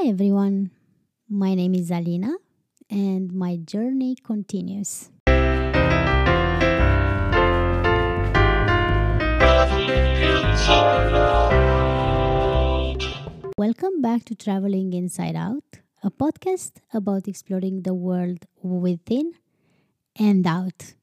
Hi 0.00 0.08
everyone, 0.08 0.70
my 1.28 1.54
name 1.54 1.74
is 1.74 1.90
Alina 1.90 2.34
and 2.88 3.34
my 3.34 3.56
journey 3.56 4.16
continues. 4.24 5.10
Welcome 13.58 14.00
back 14.00 14.24
to 14.24 14.34
Traveling 14.34 14.94
Inside 14.94 15.36
Out, 15.36 15.80
a 16.02 16.10
podcast 16.10 16.80
about 16.94 17.28
exploring 17.28 17.82
the 17.82 17.92
world 17.92 18.46
within 18.62 19.34
and 20.18 20.46
out. 20.46 20.94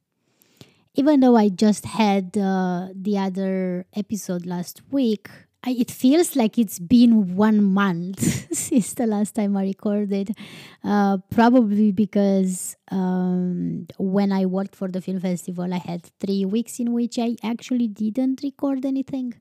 Even 0.95 1.20
though 1.20 1.36
I 1.36 1.50
just 1.50 1.86
had 1.86 2.36
uh, 2.36 2.88
the 2.95 3.20
other 3.20 3.86
episode 3.95 4.48
last 4.48 4.82
week, 4.89 5.29
it 5.70 5.91
feels 5.91 6.36
like 6.36 6.57
it's 6.57 6.79
been 6.79 7.36
one 7.36 7.63
month 7.63 8.20
since 8.55 8.93
the 8.93 9.07
last 9.07 9.36
time 9.36 9.57
I 9.57 9.63
recorded. 9.63 10.36
Uh, 10.84 11.17
probably 11.30 11.91
because 11.91 12.75
um, 12.91 13.88
when 13.98 14.31
I 14.31 14.45
worked 14.45 14.75
for 14.75 14.88
the 14.88 15.02
film 15.02 15.20
festival, 15.20 15.73
I 15.73 15.80
had 15.80 16.03
three 16.20 16.45
weeks 16.45 16.80
in 16.80 16.94
which 16.94 17.20
I 17.20 17.35
actually 17.44 17.88
didn't 17.88 18.41
record 18.44 18.85
anything. 18.85 19.34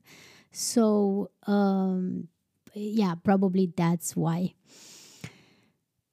So, 0.51 1.31
um, 1.45 2.27
yeah, 2.73 3.15
probably 3.15 3.71
that's 3.75 4.15
why. 4.15 4.53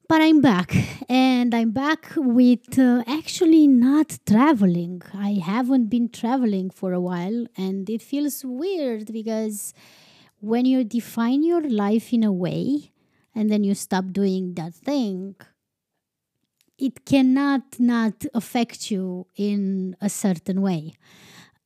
But 0.07 0.21
I'm 0.21 0.39
back, 0.39 0.71
and 1.09 1.55
I'm 1.55 1.71
back 1.71 2.11
with 2.15 2.77
uh, 2.77 3.03
actually 3.07 3.65
not 3.67 4.19
traveling. 4.27 5.01
I 5.15 5.41
haven't 5.43 5.87
been 5.89 6.09
traveling 6.09 6.69
for 6.69 6.93
a 6.93 6.99
while, 6.99 7.47
and 7.57 7.89
it 7.89 8.03
feels 8.03 8.45
weird 8.45 9.11
because 9.11 9.73
when 10.45 10.65
you 10.65 10.83
define 10.83 11.41
your 11.43 11.67
life 11.67 12.13
in 12.13 12.23
a 12.23 12.31
way 12.31 12.91
and 13.33 13.49
then 13.49 13.63
you 13.63 13.73
stop 13.73 14.11
doing 14.11 14.53
that 14.53 14.75
thing, 14.75 15.35
it 16.77 17.03
cannot 17.03 17.63
not 17.79 18.23
affect 18.35 18.91
you 18.91 19.25
in 19.35 19.95
a 19.99 20.09
certain 20.09 20.61
way. 20.61 20.93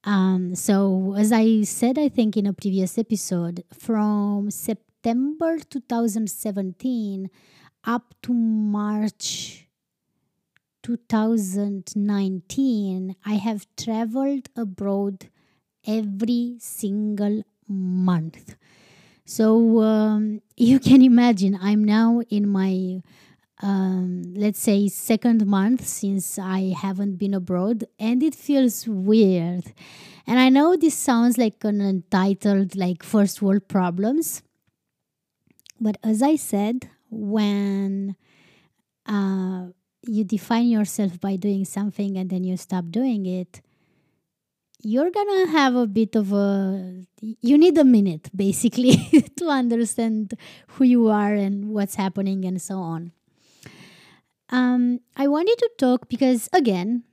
Um, 0.05 0.55
so, 0.55 1.13
as 1.17 1.33
I 1.33 1.63
said, 1.63 1.99
I 1.99 2.07
think 2.07 2.37
in 2.37 2.45
a 2.45 2.53
previous 2.53 2.97
episode, 2.97 3.65
from 3.77 4.49
September 4.49 5.59
2017 5.59 7.29
up 7.83 8.13
to 8.21 8.33
March 8.33 9.67
2019, 10.83 13.15
I 13.25 13.33
have 13.33 13.67
traveled 13.75 14.47
abroad 14.55 15.27
every 15.85 16.55
single 16.59 17.43
month. 17.69 18.55
So 19.25 19.81
um, 19.81 20.41
you 20.57 20.79
can 20.79 21.01
imagine, 21.03 21.57
I'm 21.61 21.83
now 21.83 22.21
in 22.29 22.49
my, 22.49 23.01
um, 23.61 24.23
let's 24.33 24.59
say, 24.59 24.87
second 24.87 25.45
month 25.45 25.85
since 25.85 26.39
I 26.39 26.73
haven't 26.75 27.17
been 27.17 27.35
abroad, 27.35 27.85
and 27.99 28.23
it 28.23 28.33
feels 28.33 28.87
weird. 28.87 29.71
And 30.25 30.39
I 30.39 30.49
know 30.49 30.75
this 30.75 30.95
sounds 30.95 31.37
like 31.37 31.63
an 31.63 31.79
entitled, 31.79 32.75
like 32.75 33.03
first 33.03 33.41
world 33.41 33.67
problems. 33.67 34.41
But 35.79 35.97
as 36.03 36.21
I 36.21 36.35
said, 36.35 36.89
when 37.09 38.15
uh, 39.05 39.67
you 40.07 40.23
define 40.23 40.67
yourself 40.67 41.19
by 41.19 41.35
doing 41.35 41.65
something 41.65 42.17
and 42.17 42.29
then 42.29 42.43
you 42.43 42.57
stop 42.57 42.85
doing 42.89 43.25
it, 43.25 43.61
you're 44.81 45.11
gonna 45.11 45.47
have 45.47 45.75
a 45.75 45.87
bit 45.87 46.15
of 46.15 46.31
a 46.31 47.03
you 47.21 47.57
need 47.57 47.77
a 47.77 47.83
minute 47.83 48.29
basically 48.35 48.95
to 49.37 49.47
understand 49.47 50.33
who 50.67 50.85
you 50.85 51.07
are 51.07 51.33
and 51.33 51.69
what's 51.69 51.95
happening 51.95 52.45
and 52.45 52.61
so 52.61 52.77
on. 52.77 53.11
Um, 54.51 55.01
i 55.15 55.27
wanted 55.27 55.57
to 55.59 55.69
talk 55.77 56.09
because 56.09 56.49
again 56.53 57.03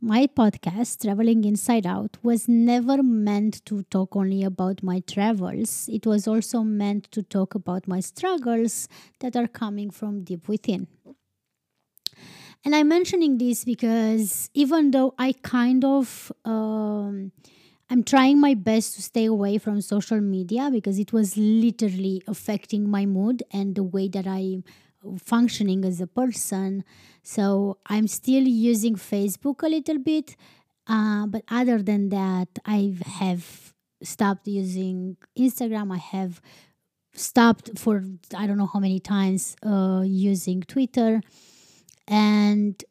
my 0.00 0.26
podcast 0.26 1.02
traveling 1.02 1.44
inside 1.44 1.86
out 1.86 2.16
was 2.22 2.48
never 2.48 3.02
meant 3.02 3.64
to 3.66 3.82
talk 3.84 4.14
only 4.14 4.44
about 4.44 4.82
my 4.82 5.00
travels. 5.00 5.88
It 5.90 6.06
was 6.06 6.28
also 6.28 6.62
meant 6.62 7.10
to 7.12 7.22
talk 7.22 7.54
about 7.54 7.88
my 7.88 8.00
struggles 8.00 8.88
that 9.20 9.36
are 9.36 9.48
coming 9.48 9.90
from 9.90 10.22
deep 10.22 10.48
within 10.48 10.86
and 12.64 12.74
I'm 12.74 12.88
mentioning 12.88 13.38
this 13.38 13.64
because 13.64 14.50
even 14.54 14.90
though 14.90 15.14
I 15.18 15.32
kind 15.42 15.84
of 15.84 16.32
um, 16.44 17.32
I'm 17.88 18.02
trying 18.02 18.40
my 18.40 18.54
best 18.54 18.94
to 18.96 19.02
stay 19.02 19.26
away 19.26 19.58
from 19.58 19.80
social 19.80 20.20
media 20.20 20.70
because 20.72 20.98
it 20.98 21.12
was 21.12 21.36
literally 21.36 22.22
affecting 22.26 22.88
my 22.88 23.06
mood 23.06 23.42
and 23.52 23.74
the 23.76 23.84
way 23.84 24.08
that 24.08 24.26
I'm 24.26 24.64
functioning 25.18 25.84
as 25.84 26.00
a 26.00 26.06
person. 26.06 26.84
So 27.22 27.78
I'm 27.86 28.08
still 28.08 28.42
using 28.42 28.96
Facebook 28.96 29.62
a 29.62 29.68
little 29.68 29.98
bit, 29.98 30.36
uh, 30.88 31.26
but 31.26 31.42
other 31.48 31.80
than 31.80 32.08
that, 32.08 32.48
I 32.64 32.94
have 33.06 33.72
stopped 34.02 34.48
using 34.48 35.16
Instagram. 35.38 35.94
I 35.94 35.98
have 35.98 36.40
stopped 37.14 37.78
for 37.78 38.04
I 38.36 38.46
don't 38.46 38.58
know 38.58 38.66
how 38.72 38.80
many 38.80 39.00
times 39.00 39.56
uh, 39.64 40.02
using 40.04 40.62
Twitter 40.62 41.20
and 42.06 42.82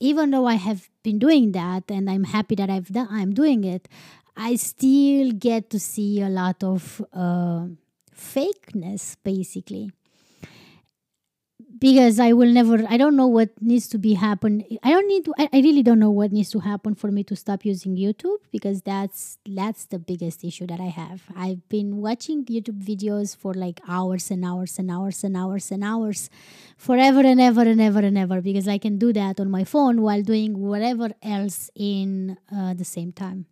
even 0.00 0.30
though 0.30 0.46
I 0.46 0.54
have 0.54 0.88
been 1.02 1.18
doing 1.18 1.52
that 1.52 1.90
and 1.90 2.10
I'm 2.10 2.24
happy 2.24 2.54
that 2.56 2.68
I've 2.68 2.88
done, 2.88 3.08
I'm 3.10 3.32
doing 3.34 3.64
it, 3.64 3.88
I 4.36 4.56
still 4.56 5.30
get 5.32 5.70
to 5.70 5.78
see 5.78 6.20
a 6.20 6.28
lot 6.28 6.62
of 6.64 7.04
uh, 7.12 7.66
fakeness 8.16 9.16
basically 9.22 9.90
because 11.82 12.20
I 12.20 12.32
will 12.32 12.52
never 12.52 12.86
I 12.88 12.96
don't 12.96 13.16
know 13.16 13.26
what 13.26 13.50
needs 13.60 13.88
to 13.88 13.98
be 13.98 14.14
happen 14.14 14.64
I 14.84 14.90
don't 14.92 15.08
need 15.08 15.24
to 15.24 15.34
I, 15.36 15.48
I 15.52 15.60
really 15.66 15.82
don't 15.82 15.98
know 15.98 16.12
what 16.12 16.30
needs 16.30 16.50
to 16.50 16.60
happen 16.60 16.94
for 16.94 17.10
me 17.10 17.24
to 17.24 17.34
stop 17.34 17.64
using 17.64 17.96
YouTube 17.96 18.38
because 18.52 18.82
that's 18.82 19.38
that's 19.44 19.86
the 19.86 19.98
biggest 19.98 20.44
issue 20.44 20.66
that 20.68 20.80
I 20.80 20.90
have. 21.00 21.22
I've 21.36 21.68
been 21.68 21.96
watching 21.96 22.44
YouTube 22.44 22.80
videos 22.90 23.36
for 23.36 23.52
like 23.52 23.80
hours 23.88 24.30
and 24.30 24.44
hours 24.44 24.78
and 24.78 24.92
hours 24.92 25.24
and 25.24 25.36
hours 25.36 25.72
and 25.72 25.82
hours 25.82 26.30
forever 26.76 27.20
and 27.20 27.40
ever 27.40 27.62
and 27.62 27.80
ever 27.80 27.98
and 27.98 28.16
ever 28.16 28.40
because 28.40 28.68
I 28.68 28.78
can 28.78 28.96
do 28.96 29.12
that 29.14 29.40
on 29.40 29.50
my 29.50 29.64
phone 29.64 30.02
while 30.02 30.22
doing 30.22 30.60
whatever 30.60 31.10
else 31.20 31.68
in 31.74 32.38
uh, 32.54 32.74
the 32.74 32.84
same 32.84 33.10
time. 33.10 33.46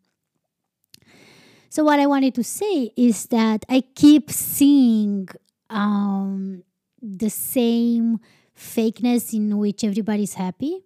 So 1.69 1.83
what 1.83 1.99
I 1.99 2.07
wanted 2.07 2.35
to 2.37 2.45
say 2.45 2.93
is 2.97 3.27
that 3.27 3.65
I 3.69 3.83
keep 3.95 4.31
seeing 4.31 5.29
um, 5.69 6.65
the 7.03 7.31
same 7.31 8.21
fakeness 8.57 9.33
in 9.33 9.57
which 9.59 9.85
everybody's 9.85 10.35
happy. 10.35 10.81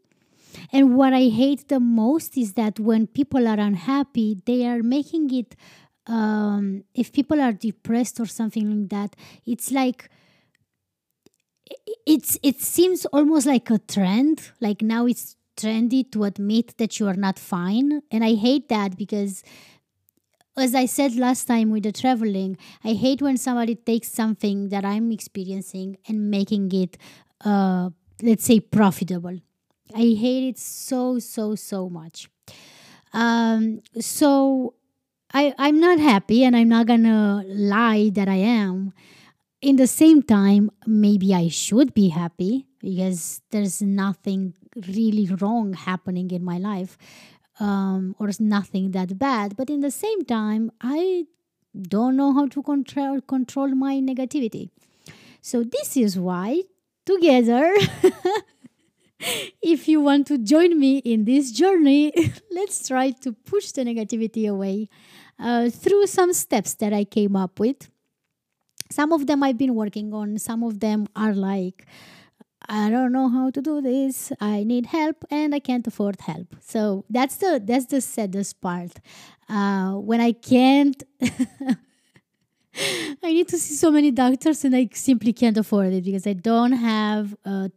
And 0.72 0.96
what 0.96 1.12
I 1.12 1.28
hate 1.28 1.68
the 1.68 1.80
most 1.80 2.36
is 2.36 2.52
that 2.54 2.78
when 2.78 3.06
people 3.06 3.48
are 3.48 3.58
unhappy, 3.58 4.40
they 4.44 4.66
are 4.66 4.82
making 4.82 5.34
it. 5.34 5.56
Um, 6.06 6.84
if 6.94 7.12
people 7.12 7.40
are 7.40 7.52
depressed 7.52 8.20
or 8.20 8.26
something 8.26 8.70
like 8.70 8.90
that, 8.90 9.16
it's 9.46 9.72
like 9.72 10.10
it's 12.06 12.38
it 12.42 12.60
seems 12.60 13.06
almost 13.06 13.46
like 13.46 13.70
a 13.70 13.78
trend. 13.78 14.50
Like 14.60 14.82
now 14.82 15.06
it's 15.06 15.36
trendy 15.56 16.10
to 16.12 16.24
admit 16.24 16.76
that 16.78 16.98
you 17.00 17.08
are 17.08 17.14
not 17.14 17.38
fine, 17.38 18.02
and 18.10 18.24
I 18.24 18.34
hate 18.34 18.68
that 18.68 18.96
because 18.96 19.42
as 20.56 20.74
I 20.74 20.86
said 20.86 21.16
last 21.16 21.46
time 21.46 21.70
with 21.70 21.82
the 21.82 21.92
traveling, 21.92 22.56
I 22.84 22.92
hate 22.92 23.20
when 23.20 23.36
somebody 23.36 23.74
takes 23.74 24.08
something 24.08 24.68
that 24.68 24.84
I'm 24.84 25.10
experiencing 25.10 25.98
and 26.08 26.30
making 26.30 26.72
it, 26.72 26.96
uh, 27.44 27.90
let's 28.22 28.44
say, 28.44 28.60
profitable. 28.60 29.40
I 29.94 30.14
hate 30.18 30.48
it 30.48 30.58
so, 30.58 31.18
so, 31.18 31.54
so 31.54 31.88
much. 31.88 32.28
Um, 33.12 33.80
so 34.00 34.74
I, 35.32 35.54
I'm 35.58 35.80
not 35.80 35.98
happy 35.98 36.44
and 36.44 36.56
I'm 36.56 36.68
not 36.68 36.86
gonna 36.86 37.44
lie 37.46 38.10
that 38.14 38.28
I 38.28 38.36
am. 38.36 38.92
In 39.60 39.76
the 39.76 39.86
same 39.86 40.22
time, 40.22 40.70
maybe 40.86 41.34
I 41.34 41.48
should 41.48 41.94
be 41.94 42.08
happy 42.10 42.66
because 42.80 43.40
there's 43.50 43.80
nothing 43.80 44.54
really 44.88 45.26
wrong 45.40 45.72
happening 45.72 46.30
in 46.30 46.44
my 46.44 46.58
life 46.58 46.98
um, 47.60 48.14
or 48.18 48.30
nothing 48.40 48.90
that 48.92 49.18
bad. 49.18 49.56
But 49.56 49.70
in 49.70 49.80
the 49.80 49.90
same 49.90 50.24
time, 50.24 50.72
I 50.80 51.26
don't 51.80 52.16
know 52.16 52.32
how 52.32 52.46
to 52.48 52.62
control 52.62 53.20
control 53.20 53.68
my 53.68 53.96
negativity. 53.96 54.70
So 55.40 55.64
this 55.64 55.96
is 55.96 56.18
why 56.18 56.62
together 57.04 57.74
if 59.62 59.88
you 59.88 60.00
want 60.00 60.26
to 60.28 60.38
join 60.38 60.78
me 60.78 60.98
in 60.98 61.24
this 61.24 61.50
journey, 61.50 62.12
let's 62.50 62.88
try 62.88 63.10
to 63.10 63.32
push 63.32 63.72
the 63.72 63.82
negativity 63.84 64.48
away 64.48 64.88
uh, 65.38 65.70
through 65.70 66.06
some 66.06 66.32
steps 66.32 66.74
that 66.74 66.92
I 66.92 67.04
came 67.04 67.36
up 67.36 67.58
with. 67.58 67.88
Some 68.90 69.12
of 69.12 69.26
them 69.26 69.42
I've 69.42 69.58
been 69.58 69.74
working 69.74 70.12
on, 70.12 70.38
some 70.38 70.62
of 70.62 70.80
them 70.80 71.06
are 71.16 71.34
like 71.34 71.86
I 72.68 72.90
don't 72.90 73.12
know 73.12 73.28
how 73.28 73.50
to 73.50 73.60
do 73.60 73.80
this. 73.80 74.32
I 74.40 74.64
need 74.64 74.86
help 74.86 75.24
and 75.30 75.54
I 75.54 75.58
can't 75.58 75.86
afford 75.86 76.20
help. 76.20 76.56
So 76.60 77.04
that's 77.10 77.36
the 77.36 77.62
that's 77.64 77.86
the 77.86 78.00
saddest 78.00 78.60
part. 78.60 78.92
Uh, 79.48 79.92
when 79.92 80.20
I 80.20 80.32
can't 80.32 81.02
I 83.22 83.32
need 83.32 83.48
to 83.48 83.58
see 83.58 83.74
so 83.74 83.90
many 83.90 84.10
doctors 84.10 84.64
and 84.64 84.74
I 84.74 84.88
simply 84.92 85.32
can't 85.32 85.56
afford 85.56 85.92
it 85.92 86.04
because 86.04 86.26
I 86.26 86.32
don't 86.32 86.72
have 86.72 87.36
uh, 87.44 87.68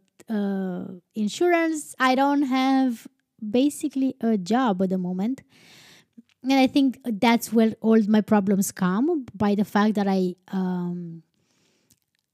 insurance. 1.14 1.94
I 1.98 2.14
don't 2.14 2.42
have 2.42 3.06
basically 3.50 4.16
a 4.20 4.36
job 4.36 4.82
at 4.82 4.90
the 4.90 4.98
moment. 4.98 5.42
And 6.42 6.54
I 6.54 6.66
think 6.66 6.98
that's 7.04 7.52
where 7.52 7.74
all 7.80 8.00
my 8.08 8.20
problems 8.20 8.72
come 8.72 9.26
by 9.34 9.54
the 9.54 9.64
fact 9.64 9.94
that 9.94 10.06
I 10.08 10.34
um, 10.48 11.22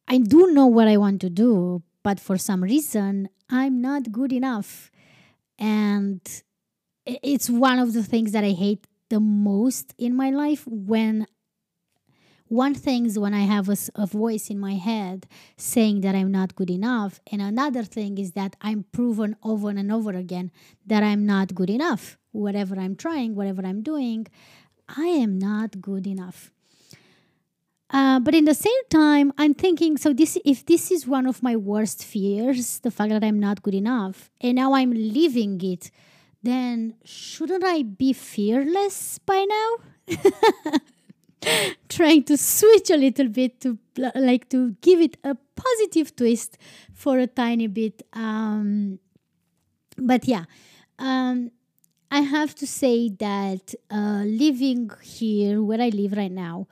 I 0.06 0.18
do 0.18 0.52
know 0.52 0.66
what 0.66 0.88
I 0.88 0.98
want 0.98 1.22
to 1.22 1.30
do, 1.30 1.82
but 2.04 2.20
for 2.20 2.38
some 2.38 2.62
reason 2.62 3.28
I'm 3.50 3.80
not 3.80 4.12
good 4.12 4.32
enough. 4.32 4.92
And 5.58 6.20
it's 7.04 7.50
one 7.50 7.78
of 7.80 7.92
the 7.92 8.04
things 8.04 8.30
that 8.32 8.44
I 8.44 8.50
hate 8.50 8.86
the 9.10 9.20
most 9.20 9.94
in 9.98 10.14
my 10.14 10.30
life 10.30 10.64
when 10.66 11.26
one 12.48 12.74
thing 12.74 13.06
is 13.06 13.18
when 13.18 13.34
I 13.34 13.40
have 13.40 13.68
a, 13.68 13.76
a, 13.94 14.06
voice 14.06 14.48
in 14.48 14.60
my 14.60 14.74
head 14.74 15.26
saying 15.56 16.02
that 16.02 16.14
I'm 16.14 16.30
not 16.30 16.54
good 16.54 16.70
enough, 16.70 17.20
and 17.32 17.40
another 17.40 17.82
thing 17.82 18.18
is 18.18 18.32
that 18.32 18.54
I'm 18.60 18.84
proven 18.92 19.34
over 19.42 19.70
and 19.70 19.90
over 19.90 20.10
again 20.10 20.52
that 20.86 21.02
I'm 21.02 21.24
not 21.24 21.54
good 21.54 21.70
enough. 21.70 22.18
Whatever 22.32 22.78
I'm 22.78 22.96
trying, 22.96 23.34
whatever 23.34 23.62
I'm 23.64 23.82
doing, 23.82 24.26
I 24.88 25.06
am 25.06 25.38
not 25.38 25.80
good 25.80 26.06
enough. 26.06 26.52
Uh, 27.94 28.18
but 28.18 28.34
in 28.34 28.44
the 28.44 28.54
same 28.54 28.84
time, 28.90 29.32
I'm 29.38 29.54
thinking 29.54 29.96
so 29.96 30.12
this 30.12 30.36
if 30.44 30.66
this 30.66 30.90
is 30.90 31.06
one 31.06 31.28
of 31.28 31.44
my 31.44 31.54
worst 31.54 32.04
fears, 32.04 32.80
the 32.80 32.90
fact 32.90 33.10
that 33.10 33.22
I'm 33.22 33.38
not 33.38 33.62
good 33.62 33.74
enough, 33.74 34.30
and 34.40 34.56
now 34.56 34.74
I'm 34.74 34.90
living 34.90 35.60
it, 35.62 35.92
then 36.42 36.96
shouldn't 37.04 37.62
I 37.62 37.84
be 37.84 38.12
fearless 38.12 39.20
by 39.20 39.46
now? 39.48 39.70
trying 41.88 42.24
to 42.24 42.36
switch 42.36 42.90
a 42.90 42.96
little 42.96 43.28
bit 43.28 43.60
to 43.60 43.78
like 44.16 44.48
to 44.48 44.72
give 44.80 45.00
it 45.00 45.16
a 45.22 45.36
positive 45.54 46.16
twist 46.16 46.58
for 46.92 47.18
a 47.20 47.28
tiny 47.28 47.68
bit 47.68 48.02
um, 48.14 48.98
but 49.96 50.26
yeah 50.26 50.44
um, 50.98 51.50
i 52.10 52.20
have 52.20 52.54
to 52.54 52.66
say 52.66 53.10
that 53.10 53.74
uh, 53.90 54.22
living 54.24 54.90
here 55.02 55.62
where 55.62 55.80
i 55.80 55.90
live 55.90 56.12
right 56.16 56.32
now 56.32 56.66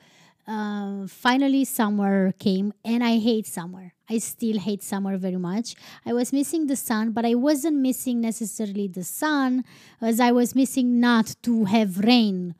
uh, 0.47 1.07
finally 1.07 1.65
summer 1.65 2.33
came 2.33 2.73
and 2.85 3.05
i 3.05 3.19
hate 3.19 3.47
summer 3.47 3.93
i 4.09 4.19
still 4.19 4.59
hate 4.59 4.83
summer 4.83 5.17
very 5.17 5.37
much 5.37 5.75
i 6.05 6.13
was 6.13 6.33
missing 6.33 6.67
the 6.67 6.77
sun 6.77 7.13
but 7.13 7.25
i 7.25 7.35
wasn't 7.35 7.77
missing 7.77 8.21
necessarily 8.21 8.89
the 8.89 9.05
sun 9.05 9.65
as 10.01 10.21
i 10.21 10.33
was 10.33 10.55
missing 10.55 11.01
not 11.01 11.35
to 11.43 11.65
have 11.65 11.99
rain 12.01 12.55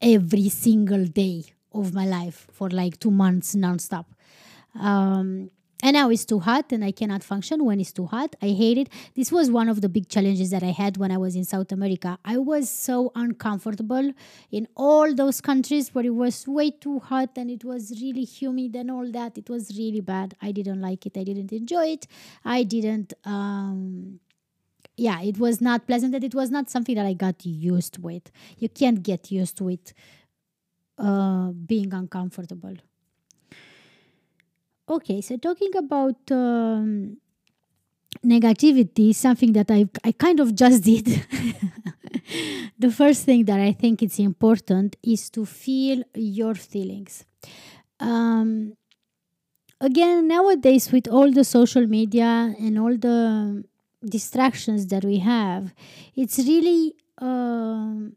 every 0.00 0.48
single 0.48 1.06
day 1.06 1.44
of 1.72 1.94
my 1.94 2.06
life 2.06 2.46
for 2.52 2.70
like 2.70 2.98
two 2.98 3.10
months 3.10 3.54
nonstop. 3.54 4.06
Um, 4.78 5.50
and 5.82 5.94
now 5.94 6.10
it's 6.10 6.24
too 6.24 6.40
hot 6.40 6.72
and 6.72 6.84
I 6.84 6.90
cannot 6.90 7.22
function 7.22 7.64
when 7.64 7.80
it's 7.80 7.92
too 7.92 8.06
hot. 8.06 8.34
I 8.42 8.48
hate 8.48 8.78
it. 8.78 8.88
This 9.14 9.30
was 9.30 9.48
one 9.48 9.68
of 9.68 9.80
the 9.80 9.88
big 9.88 10.08
challenges 10.08 10.50
that 10.50 10.64
I 10.64 10.72
had 10.72 10.96
when 10.96 11.12
I 11.12 11.18
was 11.18 11.36
in 11.36 11.44
South 11.44 11.70
America. 11.70 12.18
I 12.24 12.36
was 12.38 12.68
so 12.68 13.12
uncomfortable 13.14 14.12
in 14.50 14.66
all 14.74 15.14
those 15.14 15.40
countries 15.40 15.94
where 15.94 16.04
it 16.04 16.14
was 16.14 16.48
way 16.48 16.70
too 16.70 16.98
hot 16.98 17.30
and 17.36 17.48
it 17.48 17.64
was 17.64 17.92
really 18.02 18.24
humid 18.24 18.74
and 18.74 18.90
all 18.90 19.08
that. 19.12 19.38
It 19.38 19.48
was 19.48 19.78
really 19.78 20.00
bad. 20.00 20.34
I 20.42 20.50
didn't 20.50 20.80
like 20.80 21.06
it. 21.06 21.16
I 21.16 21.22
didn't 21.22 21.52
enjoy 21.52 21.86
it. 21.92 22.06
I 22.44 22.64
didn't 22.64 23.12
um, 23.24 24.18
yeah, 24.96 25.22
it 25.22 25.38
was 25.38 25.60
not 25.60 25.86
pleasant 25.86 26.12
and 26.12 26.24
it 26.24 26.34
was 26.34 26.50
not 26.50 26.68
something 26.68 26.96
that 26.96 27.06
I 27.06 27.12
got 27.12 27.46
used 27.46 28.02
with. 28.02 28.32
You 28.58 28.68
can't 28.68 29.00
get 29.00 29.30
used 29.30 29.60
with 29.60 29.92
uh, 30.98 31.50
being 31.52 31.94
uncomfortable. 31.94 32.74
Okay, 34.88 35.20
so 35.20 35.36
talking 35.36 35.76
about 35.76 36.16
um, 36.30 37.18
negativity, 38.24 39.14
something 39.14 39.52
that 39.52 39.70
I 39.70 39.86
I 40.04 40.12
kind 40.12 40.40
of 40.40 40.54
just 40.54 40.82
did. 40.90 41.06
the 42.78 42.90
first 42.90 43.24
thing 43.24 43.44
that 43.46 43.60
I 43.60 43.72
think 43.72 44.02
it's 44.02 44.18
important 44.18 44.96
is 45.02 45.30
to 45.30 45.44
feel 45.44 46.02
your 46.14 46.54
feelings. 46.54 47.24
Um, 48.00 48.74
again, 49.80 50.28
nowadays 50.28 50.90
with 50.92 51.08
all 51.08 51.30
the 51.32 51.44
social 51.44 51.86
media 51.86 52.54
and 52.58 52.78
all 52.78 52.96
the 52.96 53.64
distractions 54.04 54.86
that 54.88 55.04
we 55.04 55.18
have, 55.18 55.74
it's 56.14 56.38
really 56.38 56.94
um, 57.18 58.14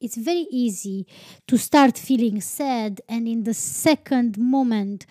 it's 0.00 0.16
very 0.16 0.46
easy 0.50 1.06
to 1.46 1.56
start 1.58 1.98
feeling 1.98 2.40
sad 2.40 3.00
and 3.08 3.26
in 3.26 3.42
the 3.44 3.54
second 3.54 4.38
moment 4.38 5.06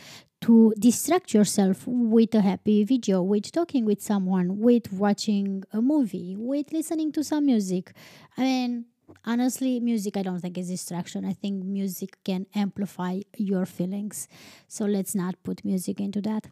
to 0.48 0.74
distract 0.80 1.34
yourself 1.34 1.84
with 1.86 2.34
a 2.34 2.40
happy 2.42 2.86
video, 2.86 3.22
with 3.22 3.52
talking 3.52 3.84
with 3.84 4.02
someone, 4.02 4.60
with 4.60 4.94
watching 4.94 5.62
a 5.74 5.82
movie, 5.82 6.38
with 6.38 6.72
listening 6.72 7.12
to 7.12 7.22
some 7.22 7.46
music. 7.46 7.92
I 8.38 8.44
mean, 8.44 8.86
honestly, 9.26 9.82
music 9.82 10.16
I 10.16 10.24
don't 10.24 10.40
think 10.40 10.58
is 10.58 10.70
distraction. 10.70 11.26
I 11.26 11.34
think 11.34 11.66
music 11.66 12.18
can 12.24 12.46
amplify 12.56 13.20
your 13.38 13.66
feelings. 13.66 14.30
So 14.70 14.86
let's 14.86 15.14
not 15.14 15.36
put 15.44 15.66
music 15.66 16.00
into 16.00 16.22
that. 16.22 16.48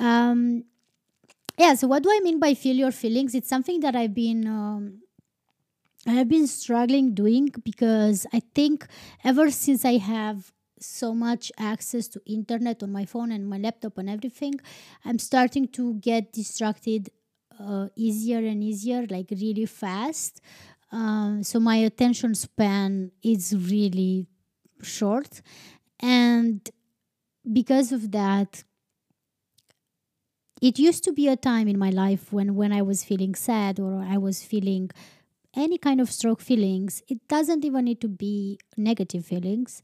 Um, 0.00 0.64
yeah 1.58 1.74
so 1.74 1.88
what 1.88 2.04
do 2.04 2.08
i 2.08 2.20
mean 2.20 2.38
by 2.38 2.54
feel 2.54 2.76
your 2.76 2.92
feelings 2.92 3.34
it's 3.34 3.48
something 3.48 3.80
that 3.80 3.96
i've 3.96 4.14
been 4.14 4.46
um, 4.46 5.00
i 6.06 6.12
have 6.12 6.28
been 6.28 6.46
struggling 6.46 7.14
doing 7.14 7.48
because 7.64 8.26
i 8.32 8.40
think 8.54 8.86
ever 9.24 9.50
since 9.50 9.84
i 9.84 9.96
have 9.96 10.52
so 10.80 11.14
much 11.14 11.50
access 11.58 12.08
to 12.08 12.20
internet 12.26 12.82
on 12.82 12.92
my 12.92 13.04
phone 13.04 13.32
and 13.32 13.48
my 13.48 13.58
laptop 13.58 13.98
and 13.98 14.08
everything 14.08 14.54
i'm 15.04 15.18
starting 15.18 15.66
to 15.66 15.94
get 15.94 16.32
distracted 16.32 17.08
uh, 17.58 17.88
easier 17.96 18.38
and 18.38 18.62
easier 18.62 19.06
like 19.08 19.30
really 19.30 19.66
fast. 19.66 20.40
Um, 20.92 21.42
so 21.42 21.60
my 21.60 21.76
attention 21.76 22.34
span 22.34 23.10
is 23.22 23.54
really 23.54 24.26
short. 24.82 25.42
And 26.00 26.68
because 27.50 27.92
of 27.92 28.10
that 28.12 28.64
it 30.60 30.78
used 30.78 31.04
to 31.04 31.12
be 31.12 31.28
a 31.28 31.36
time 31.36 31.68
in 31.68 31.78
my 31.78 31.88
life 31.88 32.32
when 32.32 32.54
when 32.56 32.72
i 32.72 32.82
was 32.82 33.04
feeling 33.04 33.34
sad 33.34 33.78
or 33.80 34.02
i 34.02 34.18
was 34.18 34.42
feeling 34.42 34.90
any 35.54 35.78
kind 35.78 36.00
of 36.00 36.10
stroke 36.10 36.40
feelings 36.40 37.00
it 37.08 37.26
doesn't 37.28 37.64
even 37.64 37.84
need 37.84 38.00
to 38.00 38.08
be 38.08 38.58
negative 38.76 39.24
feelings 39.24 39.82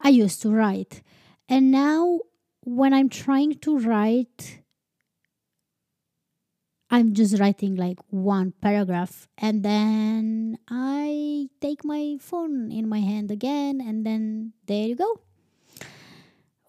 i 0.00 0.08
used 0.08 0.40
to 0.42 0.50
write 0.50 1.02
and 1.48 1.70
now 1.70 2.20
when 2.62 2.92
i'm 2.92 3.08
trying 3.08 3.54
to 3.58 3.78
write 3.78 4.60
i'm 6.90 7.14
just 7.14 7.38
writing 7.38 7.74
like 7.76 7.98
one 8.10 8.52
paragraph 8.60 9.28
and 9.38 9.62
then 9.62 10.58
i 10.68 11.48
take 11.60 11.84
my 11.84 12.16
phone 12.20 12.70
in 12.72 12.88
my 12.88 13.00
hand 13.00 13.30
again 13.30 13.80
and 13.80 14.04
then 14.06 14.52
there 14.66 14.88
you 14.88 14.96
go 14.96 15.20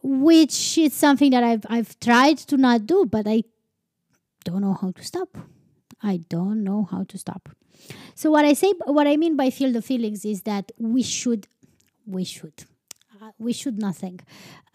which 0.08 0.78
is 0.78 0.94
something 0.94 1.32
that 1.32 1.44
I've 1.44 1.66
I've 1.70 2.00
tried 2.00 2.38
to 2.50 2.58
not 2.58 2.86
do, 2.86 3.06
but 3.06 3.28
I 3.28 3.44
don't 4.46 4.62
know 4.62 4.74
how 4.74 4.92
to 4.92 5.04
stop. 5.04 5.38
I 6.02 6.18
don't 6.30 6.64
know 6.64 6.88
how 6.90 7.04
to 7.04 7.18
stop. 7.18 7.50
So 8.16 8.32
what 8.32 8.46
I 8.46 8.54
say, 8.54 8.74
what 8.86 9.08
I 9.08 9.18
mean 9.18 9.36
by 9.36 9.50
feel 9.50 9.72
the 9.72 9.82
feelings 9.82 10.24
is 10.26 10.44
that 10.44 10.72
we 10.78 11.04
should, 11.04 11.48
we 12.06 12.24
should, 12.24 12.66
we 13.38 13.54
should 13.54 13.80
nothing. 13.80 14.20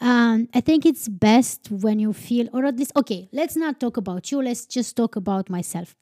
Um, 0.00 0.49
I 0.54 0.61
think 0.61 0.84
it's 0.87 1.08
best 1.08 1.70
when 1.70 1.99
you 1.99 2.12
feel, 2.12 2.49
or 2.52 2.64
at 2.64 2.76
least, 2.76 2.92
okay, 2.96 3.28
let's 3.32 3.56
not 3.56 3.80
talk 3.80 3.96
about 3.96 4.30
you. 4.30 4.42
Let's 4.42 4.66
just 4.66 4.96
talk 4.96 5.16
about 5.16 5.50
myself. 5.50 5.94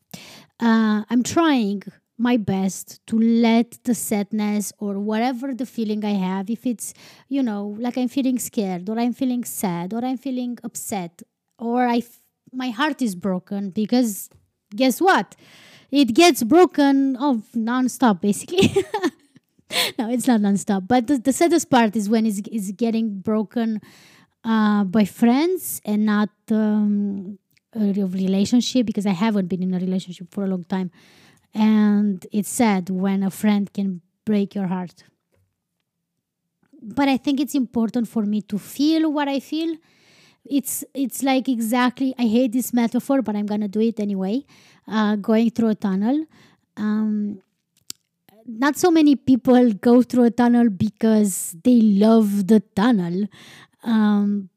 Uh, 0.61 1.05
I'm 1.09 1.23
trying 1.23 1.83
my 2.19 2.37
best 2.37 3.01
to 3.07 3.19
let 3.19 3.79
the 3.85 3.95
sadness 3.95 4.73
or 4.79 4.99
whatever 4.99 5.55
the 5.55 5.65
feeling 5.67 6.05
I 6.05 6.13
have, 6.13 6.51
if 6.51 6.67
it's, 6.67 6.93
you 7.29 7.43
know, 7.43 7.77
like 7.79 7.97
I'm 7.97 8.09
feeling 8.09 8.39
scared 8.39 8.89
or 8.89 8.99
I'm 8.99 9.15
feeling 9.15 9.45
sad 9.45 9.95
or 9.95 10.05
I'm 10.05 10.19
feeling 10.19 10.59
upset 10.63 11.23
or 11.59 11.87
I, 11.87 11.99
f- 11.99 12.21
my 12.53 12.71
heart 12.71 13.01
is 13.01 13.15
broken 13.15 13.71
because 13.71 14.29
guess 14.77 15.01
what? 15.01 15.35
It 15.91 16.15
gets 16.15 16.43
broken 16.43 17.17
off 17.17 17.39
nonstop, 17.57 18.21
basically. 18.21 18.75
no, 19.99 20.11
it's 20.11 20.27
not 20.27 20.41
nonstop. 20.41 20.87
But 20.89 21.07
the, 21.07 21.19
the 21.19 21.33
saddest 21.33 21.71
part 21.71 21.97
is 21.97 22.09
when 22.09 22.27
it's, 22.27 22.41
it's 22.51 22.73
getting 22.73 23.21
broken 23.21 23.81
uh, 24.45 24.85
by 24.85 25.05
friends 25.05 25.81
and 25.85 26.07
not 26.07 26.31
um, 26.51 27.39
a 27.75 27.93
relationship 27.93 28.87
because 28.87 29.07
I 29.07 29.13
haven't 29.13 29.47
been 29.47 29.63
in 29.63 29.75
a 29.75 29.79
relationship 29.79 30.29
for 30.31 30.45
a 30.45 30.47
long 30.47 30.65
time. 30.65 30.91
And 31.55 32.25
it's 32.33 32.49
sad 32.49 32.91
when 32.91 33.23
a 33.23 33.31
friend 33.31 33.73
can 33.73 34.01
break 34.25 34.55
your 34.55 34.67
heart. 34.67 35.05
But 36.83 37.09
i 37.09 37.17
think 37.19 37.41
it's 37.41 37.55
important 37.55 38.09
for 38.09 38.23
me 38.25 38.41
to 38.43 38.59
feel 38.59 39.13
what 39.13 39.29
i 39.29 39.39
feel. 39.41 39.77
It's 40.45 40.85
it's 40.95 41.23
like 41.23 41.49
exactly 41.49 42.15
i 42.19 42.27
hate 42.27 42.53
this 42.53 42.73
metaphor 42.73 43.21
but 43.21 43.37
i'm 43.37 43.45
gonna 43.45 43.69
do 43.69 43.81
it 43.81 44.01
anyway 44.01 44.45
uh, 44.89 45.17
going 45.17 45.51
through 45.51 45.69
a 45.69 45.75
tunnel. 45.75 46.25
Um, 46.77 47.43
not 48.59 48.77
so 48.77 48.91
many 48.91 49.17
people 49.17 49.73
go 49.73 50.03
through 50.03 50.25
a 50.25 50.31
tunnel 50.31 50.69
because 50.71 51.57
they 51.65 51.81
love 51.81 52.47
the 52.47 52.61
tunnel. 52.75 53.27
Um, 53.83 54.51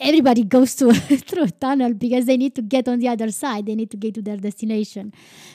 everybody 0.00 0.44
goes 0.44 0.74
to 0.76 0.92
through 1.28 1.44
a 1.44 1.50
tunnel 1.50 1.94
because 1.94 2.26
they 2.26 2.36
need 2.36 2.54
to 2.54 2.62
get 2.62 2.88
on 2.88 2.98
the 2.98 3.08
other 3.08 3.30
side. 3.30 3.66
They 3.66 3.74
need 3.74 3.90
to 3.90 3.96
get 3.96 4.14
to 4.14 4.22
their 4.22 4.36
destination. 4.36 5.12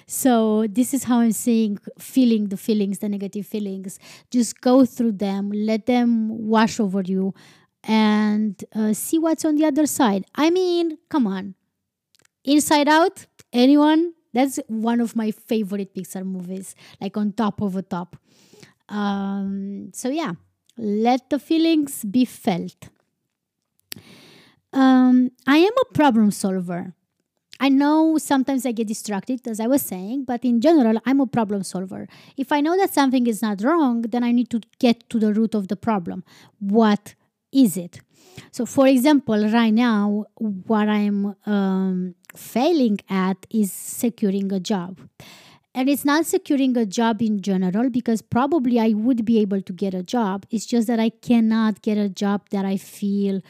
So 0.08 0.68
this 0.68 0.94
is 0.94 1.06
how 1.06 1.20
i'm 1.20 1.32
saying 1.32 1.80
feeling 2.00 2.48
the 2.48 2.58
feelings 2.58 3.00
the 3.00 3.10
negative 3.10 3.46
feelings. 3.48 4.00
Just 4.32 4.62
go 4.62 4.86
through 4.86 5.14
them. 5.14 5.52
Let 5.52 5.86
them 5.86 6.30
wash 6.48 6.80
over 6.80 7.02
you 7.02 7.34
and 7.84 8.64
uh, 8.76 8.94
see 8.94 9.20
what's 9.20 9.46
on 9.46 9.56
the 9.56 9.66
other 9.66 9.86
side. 9.86 10.26
I 10.36 10.50
mean 10.50 10.98
come 11.10 11.28
on. 11.28 11.56
Inside 12.44 12.88
out 12.88 13.26
anyone 13.54 14.14
that's 14.34 14.60
one 14.68 15.00
of 15.00 15.16
my 15.16 15.32
favorite 15.32 15.94
pixar 15.94 16.26
movies 16.26 16.76
like 17.00 17.16
on 17.18 17.32
top 17.32 17.62
of 17.62 17.76
a 17.76 17.82
top 17.82 18.16
um, 18.90 19.92
so 19.94 20.10
yeah 20.10 20.34
let 20.78 21.30
the 21.30 21.40
feelings 21.40 22.04
be 22.04 22.26
felt 22.26 22.90
um, 24.74 25.32
I 25.46 25.58
am 25.58 25.74
a 25.82 25.94
problem 25.94 26.32
solver. 26.32 26.94
I 27.60 27.70
know 27.70 28.18
sometimes 28.18 28.66
I 28.66 28.72
get 28.72 28.88
distracted, 28.88 29.48
as 29.48 29.60
I 29.60 29.68
was 29.68 29.84
saying, 29.84 30.26
but 30.26 30.44
in 30.44 30.60
general, 30.60 30.98
I'm 31.06 31.22
a 31.22 31.28
problem 31.28 31.64
solver. 31.64 32.08
If 32.36 32.52
I 32.52 32.60
know 32.60 32.76
that 32.76 32.94
something 32.94 33.28
is 33.28 33.42
not 33.42 33.64
wrong, 33.64 34.02
then 34.02 34.24
I 34.24 34.32
need 34.32 34.50
to 34.50 34.62
get 34.80 35.10
to 35.12 35.20
the 35.20 35.32
root 35.34 35.54
of 35.54 35.68
the 35.68 35.76
problem. 35.76 36.24
What 36.60 37.14
is 37.54 37.78
it? 37.78 38.02
So, 38.52 38.66
for 38.66 38.88
example, 38.88 39.48
right 39.48 39.74
now, 39.74 40.26
what 40.36 40.90
I'm 40.90 41.36
um, 41.46 42.16
failing 42.36 43.00
at 43.10 43.46
is 43.50 43.72
securing 43.72 44.52
a 44.52 44.60
job. 44.60 45.00
And 45.76 45.90
it's 45.90 46.06
not 46.06 46.26
securing 46.28 46.78
a 46.78 46.86
job 46.86 47.22
in 47.22 47.42
general 47.42 47.90
because 47.90 48.22
probably 48.22 48.80
I 48.80 48.90
would 48.90 49.26
be 49.26 49.40
able 49.40 49.62
to 49.62 49.74
get 49.74 49.94
a 49.96 50.04
job. 50.04 50.46
It's 50.52 50.68
just 50.68 50.88
that 50.88 51.00
I 51.00 51.10
cannot 51.10 51.82
get 51.82 51.98
a 51.98 52.10
job 52.10 52.50
that 52.52 52.64
I 52.64 52.78
feel 52.78 53.42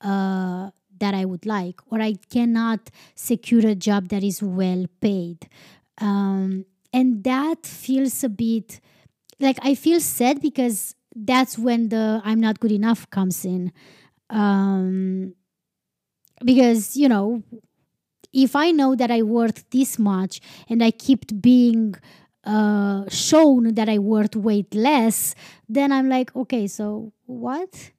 uh, 0.00 0.70
that 0.98 1.12
I 1.14 1.26
would 1.26 1.44
like, 1.44 1.80
or 1.90 2.00
I 2.00 2.14
cannot 2.30 2.90
secure 3.14 3.66
a 3.66 3.74
job 3.74 4.08
that 4.08 4.22
is 4.24 4.42
well 4.42 4.86
paid. 5.00 5.48
Um, 5.98 6.64
and 6.92 7.22
that 7.24 7.66
feels 7.66 8.24
a 8.24 8.30
bit 8.30 8.80
like 9.38 9.58
I 9.62 9.74
feel 9.74 10.00
sad 10.00 10.40
because 10.40 10.94
that's 11.14 11.58
when 11.58 11.90
the 11.90 12.22
I'm 12.24 12.40
not 12.40 12.60
good 12.60 12.72
enough 12.72 13.08
comes 13.10 13.44
in. 13.44 13.72
Um, 14.30 15.34
because, 16.44 16.96
you 16.96 17.08
know, 17.08 17.42
if 18.36 18.54
I 18.54 18.70
know 18.70 18.94
that 18.94 19.10
I 19.10 19.22
worth 19.22 19.68
this 19.70 19.98
much 19.98 20.40
and 20.68 20.84
I 20.84 20.90
keep 20.90 21.40
being 21.40 21.94
uh, 22.44 23.04
shown 23.08 23.74
that 23.74 23.88
I 23.88 23.98
worth 23.98 24.36
way 24.36 24.66
less, 24.72 25.34
then 25.68 25.90
I'm 25.90 26.10
like, 26.10 26.36
okay, 26.36 26.66
so 26.66 27.14
what? 27.24 27.92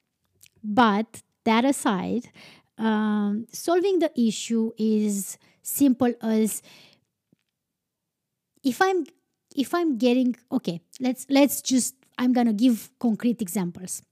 But 0.63 1.23
that 1.43 1.65
aside, 1.65 2.29
um, 2.77 3.47
solving 3.51 3.97
the 3.97 4.11
issue 4.15 4.71
is 4.77 5.39
simple 5.63 6.13
as 6.21 6.61
if 8.63 8.79
I'm 8.79 9.05
if 9.55 9.73
I'm 9.73 9.97
getting 9.97 10.35
okay, 10.51 10.81
let's 10.99 11.25
let's 11.31 11.61
just 11.61 11.95
I'm 12.19 12.31
gonna 12.31 12.53
give 12.53 12.91
concrete 12.99 13.41
examples. 13.41 14.03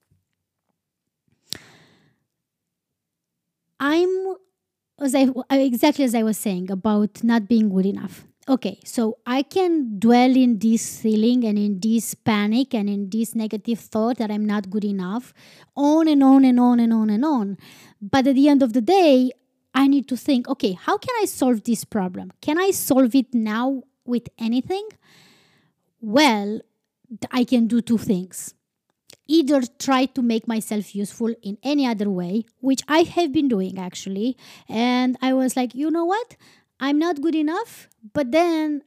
I'm 3.79 4.37
as 4.99 5.15
I 5.15 5.29
exactly 5.49 6.05
as 6.05 6.15
I 6.15 6.23
was 6.23 6.37
saying 6.37 6.71
about 6.71 7.23
not 7.23 7.47
being 7.47 7.69
good 7.69 7.85
enough. 7.85 8.25
Okay 8.47 8.79
so 8.85 9.17
i 9.25 9.41
can 9.41 9.97
dwell 9.97 10.35
in 10.37 10.59
this 10.59 11.01
feeling 11.01 11.43
and 11.45 11.57
in 11.57 11.79
this 11.79 12.13
panic 12.13 12.75
and 12.75 12.87
in 12.87 13.09
this 13.09 13.33
negative 13.33 13.79
thought 13.79 14.17
that 14.17 14.29
i'm 14.29 14.45
not 14.45 14.69
good 14.69 14.85
enough 14.85 15.33
on 15.75 16.07
and 16.07 16.21
on 16.21 16.45
and 16.45 16.59
on 16.59 16.79
and 16.79 16.93
on 16.93 17.09
and 17.09 17.25
on. 17.25 17.57
But 17.99 18.27
at 18.27 18.35
the 18.35 18.47
end 18.47 18.61
of 18.61 18.73
the 18.73 18.81
day 18.81 19.31
i 19.73 19.87
need 19.87 20.07
to 20.09 20.15
think 20.15 20.47
okay 20.47 20.73
how 20.73 20.97
can 20.97 21.15
i 21.21 21.25
solve 21.25 21.63
this 21.63 21.83
problem? 21.85 22.31
Can 22.39 22.59
i 22.59 22.69
solve 22.69 23.15
it 23.15 23.33
now 23.33 23.81
with 24.05 24.29
anything? 24.37 24.87
Well 25.99 26.61
i 27.31 27.43
can 27.43 27.65
do 27.65 27.81
two 27.81 27.97
things 27.97 28.53
either 29.27 29.61
try 29.79 30.05
to 30.05 30.21
make 30.21 30.47
myself 30.47 30.95
useful 30.95 31.33
in 31.41 31.57
any 31.63 31.85
other 31.85 32.09
way 32.09 32.45
which 32.59 32.81
i 32.87 32.99
have 33.01 33.31
been 33.31 33.47
doing 33.47 33.79
actually 33.79 34.37
and 34.69 35.17
i 35.21 35.33
was 35.33 35.55
like 35.55 35.73
you 35.73 35.89
know 35.89 36.05
what 36.05 36.35
I'm 36.79 36.99
not 36.99 37.21
good 37.21 37.35
enough, 37.35 37.89
but 38.13 38.31
then 38.31 38.83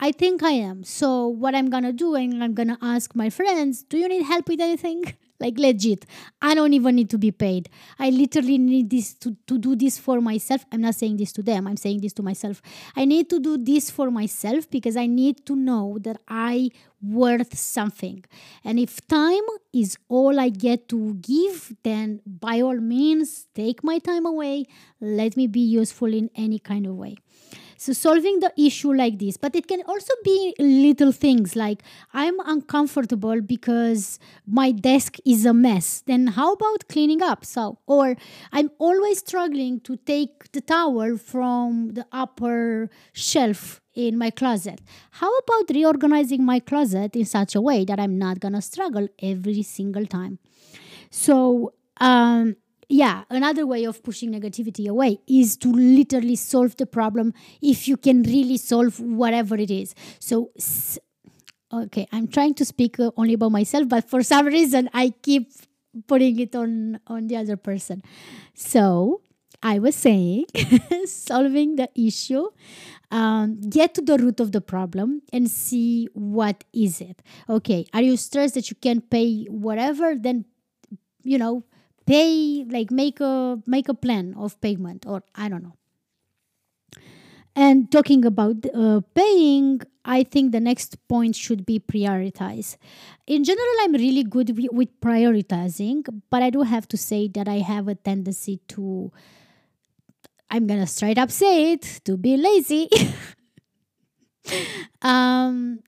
I 0.00 0.12
think 0.12 0.42
I 0.42 0.52
am. 0.52 0.82
So 0.84 1.26
what 1.26 1.54
I'm 1.54 1.70
gonna 1.70 1.92
do, 1.92 2.14
and 2.14 2.42
I'm 2.42 2.54
gonna 2.54 2.78
ask 2.80 3.14
my 3.14 3.30
friends, 3.30 3.82
do 3.82 3.98
you 3.98 4.08
need 4.08 4.22
help 4.22 4.48
with 4.48 4.60
anything? 4.60 5.14
Like 5.44 5.58
legit. 5.58 6.06
I 6.40 6.54
don't 6.54 6.72
even 6.72 6.96
need 6.96 7.10
to 7.10 7.18
be 7.18 7.30
paid. 7.30 7.68
I 7.98 8.10
literally 8.10 8.58
need 8.58 8.90
this 8.90 9.14
to, 9.14 9.36
to 9.46 9.58
do 9.58 9.76
this 9.76 9.98
for 9.98 10.20
myself. 10.20 10.64
I'm 10.72 10.80
not 10.80 10.94
saying 10.94 11.18
this 11.18 11.32
to 11.32 11.42
them, 11.42 11.66
I'm 11.66 11.76
saying 11.76 12.00
this 12.00 12.12
to 12.14 12.22
myself. 12.22 12.62
I 12.96 13.04
need 13.04 13.28
to 13.30 13.40
do 13.40 13.58
this 13.58 13.90
for 13.90 14.10
myself 14.10 14.70
because 14.70 14.96
I 14.96 15.06
need 15.06 15.44
to 15.46 15.54
know 15.54 15.98
that 16.00 16.20
I 16.28 16.70
worth 17.02 17.56
something. 17.58 18.24
And 18.64 18.78
if 18.78 19.06
time 19.06 19.46
is 19.72 19.98
all 20.08 20.40
I 20.40 20.48
get 20.48 20.88
to 20.88 21.14
give, 21.14 21.74
then 21.82 22.20
by 22.26 22.60
all 22.62 22.76
means 22.76 23.46
take 23.54 23.84
my 23.84 23.98
time 23.98 24.26
away. 24.26 24.64
Let 25.00 25.36
me 25.36 25.46
be 25.46 25.60
useful 25.60 26.12
in 26.12 26.30
any 26.34 26.58
kind 26.58 26.86
of 26.86 26.94
way. 26.94 27.16
So 27.76 27.92
solving 27.92 28.40
the 28.40 28.52
issue 28.56 28.92
like 28.92 29.18
this, 29.18 29.36
but 29.36 29.54
it 29.54 29.66
can 29.66 29.82
also 29.86 30.12
be 30.24 30.54
little 30.58 31.12
things 31.12 31.56
like 31.56 31.82
I'm 32.12 32.38
uncomfortable 32.40 33.40
because 33.40 34.18
my 34.46 34.72
desk 34.72 35.16
is 35.24 35.46
a 35.46 35.54
mess. 35.54 36.02
Then 36.06 36.28
how 36.28 36.52
about 36.52 36.88
cleaning 36.88 37.22
up? 37.22 37.44
So 37.44 37.78
or 37.86 38.16
I'm 38.52 38.70
always 38.78 39.18
struggling 39.18 39.80
to 39.80 39.96
take 39.96 40.52
the 40.52 40.60
towel 40.60 41.16
from 41.16 41.90
the 41.94 42.06
upper 42.12 42.90
shelf 43.12 43.80
in 43.94 44.18
my 44.18 44.30
closet. 44.30 44.80
How 45.12 45.30
about 45.38 45.70
reorganizing 45.70 46.44
my 46.44 46.60
closet 46.60 47.14
in 47.14 47.24
such 47.24 47.54
a 47.54 47.60
way 47.60 47.84
that 47.84 48.00
I'm 48.00 48.18
not 48.18 48.40
gonna 48.40 48.62
struggle 48.62 49.08
every 49.20 49.62
single 49.62 50.06
time? 50.06 50.38
So 51.10 51.74
um, 51.98 52.56
yeah, 52.88 53.24
another 53.30 53.66
way 53.66 53.84
of 53.84 54.02
pushing 54.02 54.32
negativity 54.32 54.88
away 54.88 55.20
is 55.26 55.56
to 55.58 55.72
literally 55.72 56.36
solve 56.36 56.76
the 56.76 56.86
problem 56.86 57.34
if 57.60 57.88
you 57.88 57.96
can 57.96 58.22
really 58.22 58.56
solve 58.56 59.00
whatever 59.00 59.56
it 59.56 59.70
is. 59.70 59.94
So, 60.18 60.50
okay, 61.72 62.06
I'm 62.12 62.28
trying 62.28 62.54
to 62.54 62.64
speak 62.64 62.98
uh, 63.00 63.10
only 63.16 63.34
about 63.34 63.52
myself, 63.52 63.88
but 63.88 64.08
for 64.08 64.22
some 64.22 64.46
reason 64.46 64.90
I 64.92 65.12
keep 65.22 65.52
putting 66.06 66.38
it 66.40 66.54
on 66.54 67.00
on 67.06 67.28
the 67.28 67.36
other 67.36 67.56
person. 67.56 68.02
So, 68.54 69.20
I 69.62 69.78
was 69.78 69.94
saying, 69.96 70.44
solving 71.06 71.76
the 71.76 71.88
issue, 71.94 72.48
um, 73.10 73.60
get 73.62 73.94
to 73.94 74.02
the 74.02 74.18
root 74.18 74.38
of 74.38 74.52
the 74.52 74.60
problem 74.60 75.22
and 75.32 75.50
see 75.50 76.08
what 76.12 76.64
is 76.74 77.00
it. 77.00 77.22
Okay, 77.48 77.86
are 77.94 78.02
you 78.02 78.18
stressed 78.18 78.54
that 78.54 78.68
you 78.68 78.76
can't 78.76 79.08
pay 79.08 79.44
whatever? 79.44 80.16
Then, 80.16 80.44
you 81.22 81.38
know, 81.38 81.64
pay 82.06 82.64
like 82.68 82.90
make 82.90 83.20
a 83.20 83.58
make 83.66 83.88
a 83.88 83.94
plan 83.94 84.34
of 84.36 84.60
payment 84.60 85.06
or 85.06 85.22
i 85.34 85.48
don't 85.48 85.62
know. 85.62 85.76
And 87.56 87.90
talking 87.90 88.24
about 88.24 88.66
uh, 88.74 89.00
paying 89.14 89.80
i 90.04 90.22
think 90.22 90.52
the 90.52 90.60
next 90.60 90.96
point 91.08 91.36
should 91.36 91.64
be 91.64 91.78
prioritize. 91.78 92.76
In 93.26 93.44
general 93.44 93.76
i'm 93.82 93.92
really 93.92 94.24
good 94.24 94.50
with 94.72 95.00
prioritizing 95.00 96.02
but 96.30 96.42
i 96.42 96.50
do 96.50 96.62
have 96.62 96.88
to 96.88 96.96
say 96.96 97.28
that 97.28 97.48
i 97.48 97.58
have 97.58 97.88
a 97.88 97.94
tendency 97.94 98.60
to 98.68 99.12
i'm 100.50 100.66
gonna 100.66 100.86
straight 100.86 101.18
up 101.18 101.30
say 101.30 101.72
it 101.72 102.00
to 102.04 102.16
be 102.16 102.36
lazy. 102.36 102.88
Um 105.02 105.80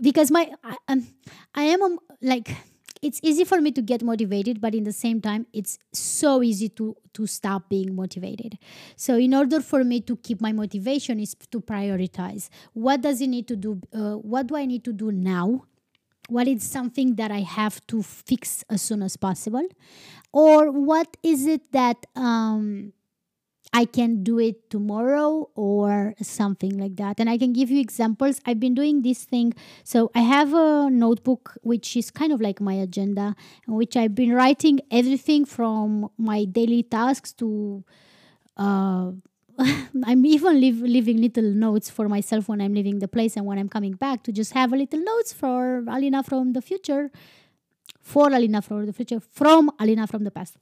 because 0.00 0.30
my 0.30 0.50
I, 0.64 0.76
um, 0.88 1.06
I 1.54 1.64
am 1.64 1.82
a, 1.82 1.96
like 2.22 2.56
it's 3.02 3.20
easy 3.22 3.44
for 3.44 3.60
me 3.60 3.70
to 3.72 3.82
get 3.82 4.02
motivated 4.02 4.60
but 4.60 4.74
in 4.74 4.84
the 4.84 4.92
same 4.92 5.20
time 5.20 5.46
it's 5.52 5.78
so 5.92 6.42
easy 6.42 6.68
to 6.68 6.96
to 7.12 7.26
stop 7.26 7.68
being 7.68 7.94
motivated. 7.94 8.58
So 8.96 9.16
in 9.16 9.34
order 9.34 9.60
for 9.60 9.84
me 9.84 10.00
to 10.02 10.16
keep 10.16 10.40
my 10.40 10.52
motivation 10.52 11.18
is 11.20 11.34
to 11.34 11.60
prioritize. 11.60 12.48
What 12.72 13.00
does 13.00 13.20
it 13.20 13.28
need 13.28 13.48
to 13.48 13.56
do 13.56 13.80
uh, 13.94 14.14
what 14.14 14.46
do 14.46 14.56
i 14.56 14.64
need 14.64 14.84
to 14.84 14.92
do 14.92 15.10
now? 15.12 15.64
What 16.28 16.46
is 16.46 16.62
something 16.62 17.16
that 17.16 17.30
i 17.30 17.40
have 17.40 17.84
to 17.88 18.02
fix 18.02 18.64
as 18.70 18.82
soon 18.82 19.02
as 19.02 19.16
possible? 19.16 19.66
Or 20.32 20.70
what 20.70 21.16
is 21.22 21.46
it 21.46 21.72
that 21.72 22.06
um, 22.14 22.92
I 23.72 23.84
can 23.84 24.24
do 24.24 24.38
it 24.40 24.68
tomorrow 24.68 25.48
or 25.54 26.14
something 26.20 26.76
like 26.78 26.96
that. 26.96 27.20
And 27.20 27.30
I 27.30 27.38
can 27.38 27.52
give 27.52 27.70
you 27.70 27.80
examples. 27.80 28.40
I've 28.44 28.58
been 28.58 28.74
doing 28.74 29.02
this 29.02 29.24
thing. 29.24 29.54
So 29.84 30.10
I 30.14 30.20
have 30.20 30.52
a 30.54 30.90
notebook 30.90 31.56
which 31.62 31.96
is 31.96 32.10
kind 32.10 32.32
of 32.32 32.40
like 32.40 32.60
my 32.60 32.74
agenda, 32.74 33.36
in 33.68 33.74
which 33.74 33.96
I've 33.96 34.14
been 34.14 34.32
writing 34.32 34.80
everything 34.90 35.44
from 35.44 36.10
my 36.18 36.44
daily 36.44 36.82
tasks 36.82 37.32
to 37.34 37.84
uh, 38.56 39.12
I'm 40.04 40.24
even 40.26 40.60
leave, 40.60 40.80
leaving 40.80 41.20
little 41.20 41.44
notes 41.44 41.90
for 41.90 42.08
myself 42.08 42.48
when 42.48 42.60
I'm 42.60 42.74
leaving 42.74 42.98
the 42.98 43.08
place 43.08 43.36
and 43.36 43.44
when 43.44 43.58
I'm 43.58 43.68
coming 43.68 43.92
back 43.92 44.22
to 44.24 44.32
just 44.32 44.52
have 44.52 44.72
a 44.72 44.76
little 44.76 45.00
notes 45.00 45.32
for 45.32 45.84
Alina 45.88 46.22
from 46.22 46.52
the 46.52 46.62
future, 46.62 47.10
for 48.00 48.28
Alina 48.28 48.62
from 48.62 48.86
the 48.86 48.92
future, 48.92 49.20
from 49.20 49.70
Alina 49.78 50.06
from 50.06 50.24
the 50.24 50.30
past. 50.30 50.56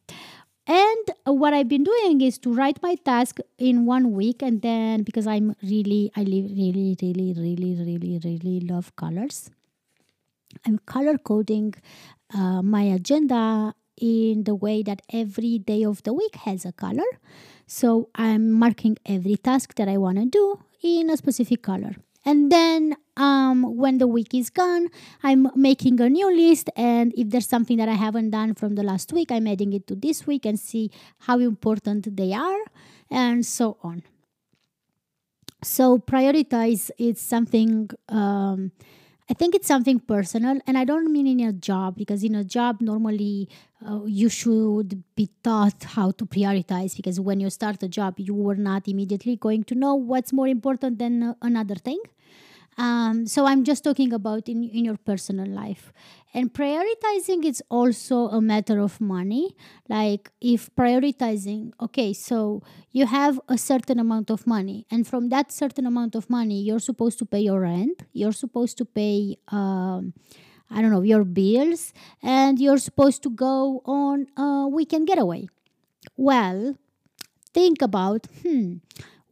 And 0.69 1.11
what 1.25 1.55
I've 1.55 1.69
been 1.69 1.85
doing 1.85 2.21
is 2.21 2.37
to 2.41 2.53
write 2.53 2.83
my 2.83 2.95
task 2.97 3.39
in 3.57 3.87
one 3.87 4.13
week, 4.13 4.43
and 4.43 4.61
then 4.61 5.03
because 5.03 5.27
I'm 5.27 5.57
really, 5.63 6.13
I 6.15 6.21
really, 6.21 6.43
really, 6.43 6.97
really, 7.01 7.33
really, 7.33 7.75
really 7.75 8.21
really 8.23 8.61
love 8.61 8.95
colors, 8.97 9.51
I'm 10.67 10.79
color 10.85 11.17
coding 11.17 11.75
uh, 12.35 12.61
my 12.63 12.83
agenda 12.83 13.75
in 13.97 14.45
the 14.45 14.55
way 14.55 14.83
that 14.83 15.01
every 15.11 15.59
day 15.59 15.85
of 15.85 16.03
the 16.03 16.13
week 16.13 16.37
has 16.37 16.67
a 16.67 16.73
color. 16.73 17.11
So 17.67 18.11
I'm 18.15 18.53
marking 18.53 18.99
every 19.07 19.37
task 19.37 19.75
that 19.77 19.89
I 19.89 19.97
want 19.97 20.19
to 20.19 20.27
do 20.27 20.61
in 20.83 21.11
a 21.11 21.17
specific 21.17 21.63
color. 21.63 21.97
And 22.29 22.53
then 22.53 22.95
um, 23.17 23.63
when 23.83 23.97
the 23.97 24.07
week 24.07 24.35
is 24.35 24.51
gone, 24.51 24.89
I'm 25.23 25.49
making 25.57 25.99
a 25.99 26.11
new 26.11 26.31
list. 26.31 26.69
And 26.77 27.15
if 27.17 27.31
there's 27.31 27.49
something 27.49 27.79
that 27.79 27.89
I 27.89 27.95
haven't 27.95 28.33
done 28.33 28.53
from 28.53 28.75
the 28.75 28.83
last 28.83 29.15
week, 29.15 29.33
I'm 29.33 29.47
adding 29.47 29.73
it 29.73 29.87
to 29.87 29.95
this 29.95 30.27
week 30.27 30.45
and 30.45 30.61
see 30.61 30.91
how 31.21 31.39
important 31.39 32.19
they 32.19 32.35
are, 32.35 32.63
and 33.11 33.47
so 33.47 33.79
on. 33.83 34.03
So 35.65 35.97
prioritize 35.97 36.91
is 36.99 37.19
something 37.19 37.89
um, 38.11 38.73
I 39.31 39.35
think 39.35 39.55
it's 39.55 39.69
something 39.69 40.01
personal, 40.01 40.59
and 40.67 40.79
I 40.79 40.85
don't 40.85 41.13
mean 41.13 41.27
in 41.27 41.41
a 41.47 41.53
job 41.53 41.97
because 41.97 42.25
in 42.25 42.35
a 42.35 42.45
job 42.45 42.81
normally 42.81 43.49
uh, 43.87 44.01
you 44.07 44.31
should 44.31 45.03
be 45.17 45.29
taught 45.45 45.85
how 45.85 46.13
to 46.13 46.25
prioritize 46.25 46.97
because 46.97 47.21
when 47.21 47.39
you 47.39 47.51
start 47.51 47.83
a 47.83 47.89
job, 47.89 48.15
you 48.19 48.33
were 48.33 48.55
not 48.57 48.89
immediately 48.89 49.37
going 49.37 49.65
to 49.65 49.75
know 49.75 49.95
what's 49.95 50.33
more 50.33 50.49
important 50.49 50.99
than 50.99 51.23
uh, 51.23 51.35
another 51.43 51.75
thing. 51.75 52.01
Um, 52.79 53.27
so 53.27 53.45
I'm 53.45 53.65
just 53.65 53.83
talking 53.83 54.13
about 54.13 54.49
in, 54.49 54.63
in 54.63 54.85
your 54.85 54.97
personal 54.97 55.49
life. 55.49 55.93
And 56.33 56.53
prioritizing 56.55 57.45
is 57.45 57.61
also 57.69 58.29
a 58.29 58.41
matter 58.41 58.79
of 58.79 59.01
money. 59.01 59.57
Like 59.89 60.31
if 60.41 60.71
prioritizing, 60.77 61.73
okay, 61.81 62.13
so 62.13 62.63
you 62.93 63.07
have 63.07 63.41
a 63.49 63.59
certain 63.59 63.99
amount 63.99 64.31
of 64.31 64.47
money, 64.47 64.87
and 64.91 65.07
from 65.07 65.29
that 65.31 65.51
certain 65.51 65.87
amount 65.87 66.15
of 66.15 66.31
money, 66.31 66.63
you're 66.63 66.79
supposed 66.79 67.19
to 67.19 67.27
pay 67.27 67.41
your 67.41 67.61
rent, 67.61 68.05
you're 68.13 68.33
supposed 68.33 68.79
to 68.79 68.85
pay, 68.85 69.37
um, 69.49 70.15
I 70.71 70.81
don't 70.81 70.93
know, 70.93 71.03
your 71.03 71.25
bills, 71.25 71.93
and 72.23 72.61
you're 72.61 72.79
supposed 72.79 73.23
to 73.25 73.31
go 73.31 73.83
on 73.85 74.29
a 74.37 74.69
weekend 74.69 75.09
getaway. 75.09 75.49
Well, 76.17 76.77
think 77.53 77.83
about, 77.83 78.27
hmm, 78.43 78.77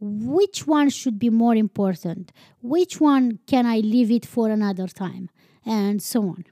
which 0.01 0.67
one 0.67 0.91
should 0.91 1.19
be 1.19 1.31
more 1.31 1.55
important? 1.55 2.33
Which 2.61 3.01
one 3.01 3.39
can 3.47 3.67
I 3.67 3.79
leave 3.79 4.11
it 4.11 4.27
for 4.27 4.51
another 4.51 4.87
time? 4.87 5.31
And 5.65 6.03
so 6.03 6.23
on. 6.23 6.45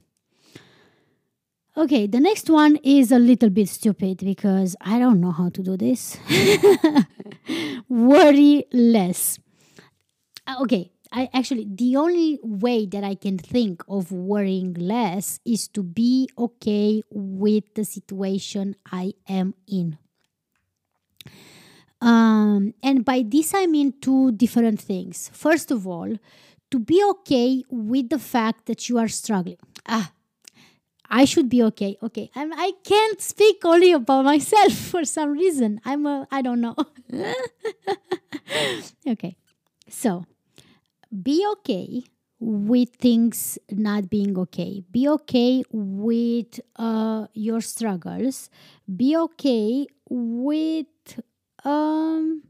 Okay, 1.77 2.07
the 2.07 2.21
next 2.21 2.49
one 2.49 2.77
is 2.85 3.11
a 3.11 3.19
little 3.19 3.51
bit 3.51 3.69
stupid 3.69 4.19
because 4.19 4.77
I 4.81 5.01
don't 5.01 5.21
know 5.21 5.33
how 5.33 5.49
to 5.49 5.63
do 5.63 5.77
this. 5.77 6.17
Worry 7.89 8.65
less. 8.73 9.41
Uh, 10.47 10.57
okay, 10.61 10.93
I 11.11 11.29
actually 11.33 11.67
the 11.69 11.97
only 11.97 12.39
way 12.43 12.87
that 12.87 13.03
I 13.03 13.17
can 13.17 13.39
think 13.39 13.83
of 13.89 14.13
worrying 14.13 14.75
less 14.75 15.41
is 15.45 15.67
to 15.69 15.83
be 15.83 16.29
okay 16.39 17.03
with 17.11 17.75
the 17.75 17.85
situation 17.85 18.77
I 18.91 19.15
am 19.29 19.55
in. 19.67 19.99
Um, 22.05 22.75
and 22.83 23.03
by 23.03 23.25
this, 23.27 23.55
I 23.55 23.65
mean 23.65 23.95
two 23.99 24.33
different 24.33 24.79
things. 24.79 25.31
First 25.33 25.71
of 25.71 25.87
all, 25.87 26.19
to 26.71 26.79
be 26.79 27.03
okay 27.03 27.65
with 27.71 28.11
the 28.11 28.19
fact 28.19 28.67
that 28.67 28.91
you 28.91 28.99
are 28.99 29.09
struggling. 29.09 29.57
Ah, 29.89 30.13
I 31.09 31.25
should 31.25 31.49
be 31.49 31.63
okay. 31.63 31.97
Okay, 32.03 32.31
I'm, 32.35 32.53
I 32.53 32.73
can't 32.85 33.23
speak 33.23 33.65
only 33.65 33.93
about 33.93 34.27
myself 34.27 34.73
for 34.93 35.05
some 35.07 35.31
reason. 35.31 35.81
I'm 35.87 36.05
a, 36.05 36.29
I 36.31 36.43
don't 36.43 36.61
know. 36.61 36.77
okay, 39.09 39.37
so 39.89 40.27
be 41.23 41.47
okay 41.53 42.05
with 42.39 42.91
things 42.97 43.59
not 43.71 44.11
being 44.11 44.37
okay. 44.39 44.83
Be 44.91 45.09
okay 45.09 45.63
with 45.73 46.61
uh, 46.77 47.29
your 47.33 47.63
struggles. 47.63 48.51
Be 48.95 49.17
okay 49.17 49.87
with 50.11 50.87
um, 51.65 52.43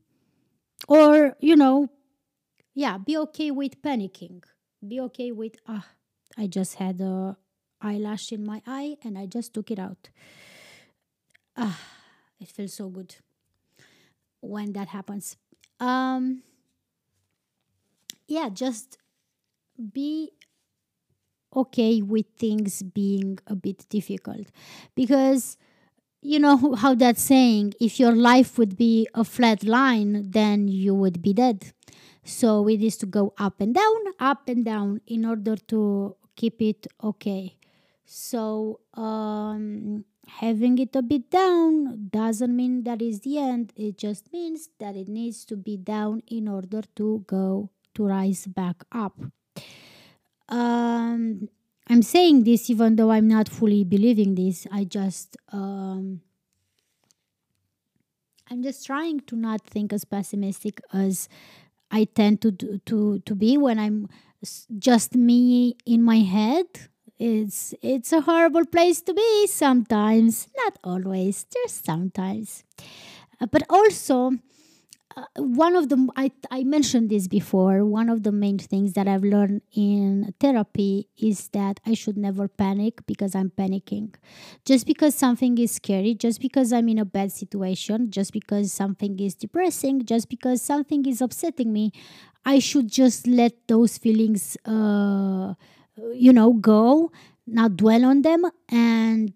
or 0.88 1.36
you 1.40 1.56
know 1.56 1.88
yeah 2.74 2.98
be 2.98 3.16
okay 3.16 3.50
with 3.50 3.80
panicking. 3.82 4.42
Be 4.86 5.00
okay 5.00 5.32
with 5.32 5.56
ah 5.66 5.86
i 6.36 6.46
just 6.46 6.74
had 6.76 7.00
a 7.00 7.36
eyelash 7.80 8.32
in 8.32 8.44
my 8.44 8.60
eye 8.66 8.96
and 9.04 9.16
i 9.18 9.26
just 9.26 9.54
took 9.54 9.70
it 9.70 9.78
out. 9.78 10.10
Ah 11.56 11.78
it 12.40 12.48
feels 12.48 12.74
so 12.74 12.88
good 12.88 13.16
when 14.40 14.72
that 14.72 14.88
happens. 14.88 15.36
Um 15.80 16.42
yeah 18.28 18.48
just 18.48 18.98
be 19.92 20.30
okay 21.54 22.02
with 22.02 22.26
things 22.36 22.82
being 22.82 23.38
a 23.46 23.54
bit 23.54 23.88
difficult 23.88 24.48
because 24.94 25.56
you 26.24 26.38
know 26.38 26.74
how 26.74 26.94
that 26.94 27.18
saying 27.18 27.74
if 27.80 28.00
your 28.00 28.12
life 28.12 28.56
would 28.58 28.76
be 28.76 29.06
a 29.14 29.22
flat 29.24 29.62
line 29.62 30.30
then 30.30 30.66
you 30.68 30.94
would 30.94 31.20
be 31.22 31.32
dead. 31.32 31.72
So 32.24 32.66
it 32.68 32.80
is 32.80 32.96
to 32.98 33.06
go 33.06 33.34
up 33.38 33.60
and 33.60 33.74
down 33.74 34.00
up 34.18 34.48
and 34.48 34.64
down 34.64 35.02
in 35.06 35.26
order 35.26 35.56
to 35.68 36.16
keep 36.34 36.62
it 36.62 36.86
okay. 37.02 37.56
So 38.06 38.80
um, 38.94 40.04
having 40.26 40.78
it 40.78 40.96
a 40.96 41.02
bit 41.02 41.30
down 41.30 42.08
doesn't 42.10 42.56
mean 42.56 42.84
that 42.84 43.02
is 43.02 43.20
the 43.20 43.38
end. 43.38 43.72
It 43.76 43.98
just 43.98 44.32
means 44.32 44.70
that 44.78 44.96
it 44.96 45.08
needs 45.08 45.44
to 45.46 45.56
be 45.56 45.76
down 45.76 46.22
in 46.26 46.48
order 46.48 46.82
to 46.96 47.24
go 47.26 47.70
to 47.94 48.06
rise 48.06 48.46
back 48.46 48.84
up. 48.90 49.20
Um, 50.48 51.48
I'm 51.88 52.02
saying 52.02 52.44
this 52.44 52.70
even 52.70 52.96
though 52.96 53.10
I'm 53.10 53.28
not 53.28 53.48
fully 53.48 53.84
believing 53.84 54.34
this. 54.34 54.66
I 54.72 54.84
just 54.84 55.36
um, 55.52 56.22
I'm 58.50 58.62
just 58.62 58.86
trying 58.86 59.20
to 59.20 59.36
not 59.36 59.62
think 59.62 59.92
as 59.92 60.04
pessimistic 60.04 60.80
as 60.92 61.28
I 61.90 62.04
tend 62.04 62.40
to 62.42 62.52
to 62.52 63.18
to 63.20 63.34
be 63.34 63.56
when 63.56 63.78
I'm 63.78 64.08
just 64.78 65.14
me 65.14 65.76
in 65.86 66.02
my 66.02 66.18
head. 66.20 66.66
It's 67.18 67.74
it's 67.80 68.12
a 68.12 68.22
horrible 68.22 68.66
place 68.66 69.00
to 69.02 69.14
be 69.14 69.46
sometimes, 69.46 70.48
not 70.56 70.78
always, 70.82 71.44
just 71.44 71.84
sometimes. 71.84 72.64
Uh, 73.40 73.46
but 73.46 73.62
also 73.70 74.32
uh, 75.16 75.24
one 75.36 75.76
of 75.76 75.88
the 75.88 76.08
I, 76.16 76.30
I 76.50 76.64
mentioned 76.64 77.10
this 77.10 77.28
before 77.28 77.84
one 77.84 78.08
of 78.08 78.22
the 78.22 78.32
main 78.32 78.58
things 78.58 78.94
that 78.94 79.06
i've 79.06 79.22
learned 79.22 79.62
in 79.72 80.34
therapy 80.40 81.08
is 81.16 81.48
that 81.48 81.78
i 81.86 81.94
should 81.94 82.16
never 82.16 82.48
panic 82.48 83.04
because 83.06 83.34
i'm 83.34 83.50
panicking. 83.50 84.14
Just 84.64 84.86
because 84.86 85.14
something 85.14 85.56
is 85.58 85.72
scary 85.72 86.14
just 86.14 86.40
because 86.40 86.72
i'm 86.72 86.88
in 86.88 86.98
a 86.98 87.04
bad 87.04 87.32
situation 87.32 88.10
just 88.10 88.32
because 88.32 88.72
something 88.72 89.18
is 89.20 89.34
depressing 89.34 90.04
just 90.04 90.28
because 90.28 90.62
something 90.62 91.04
is 91.06 91.20
upsetting 91.20 91.72
me 91.72 91.92
i 92.44 92.58
should 92.58 92.88
just 92.90 93.26
let 93.26 93.52
those 93.68 93.98
feelings 93.98 94.56
uh, 94.66 95.54
you 96.14 96.32
know 96.32 96.52
go 96.54 97.10
not 97.46 97.76
dwell 97.76 98.04
on 98.04 98.22
them 98.22 98.44
and 98.68 99.32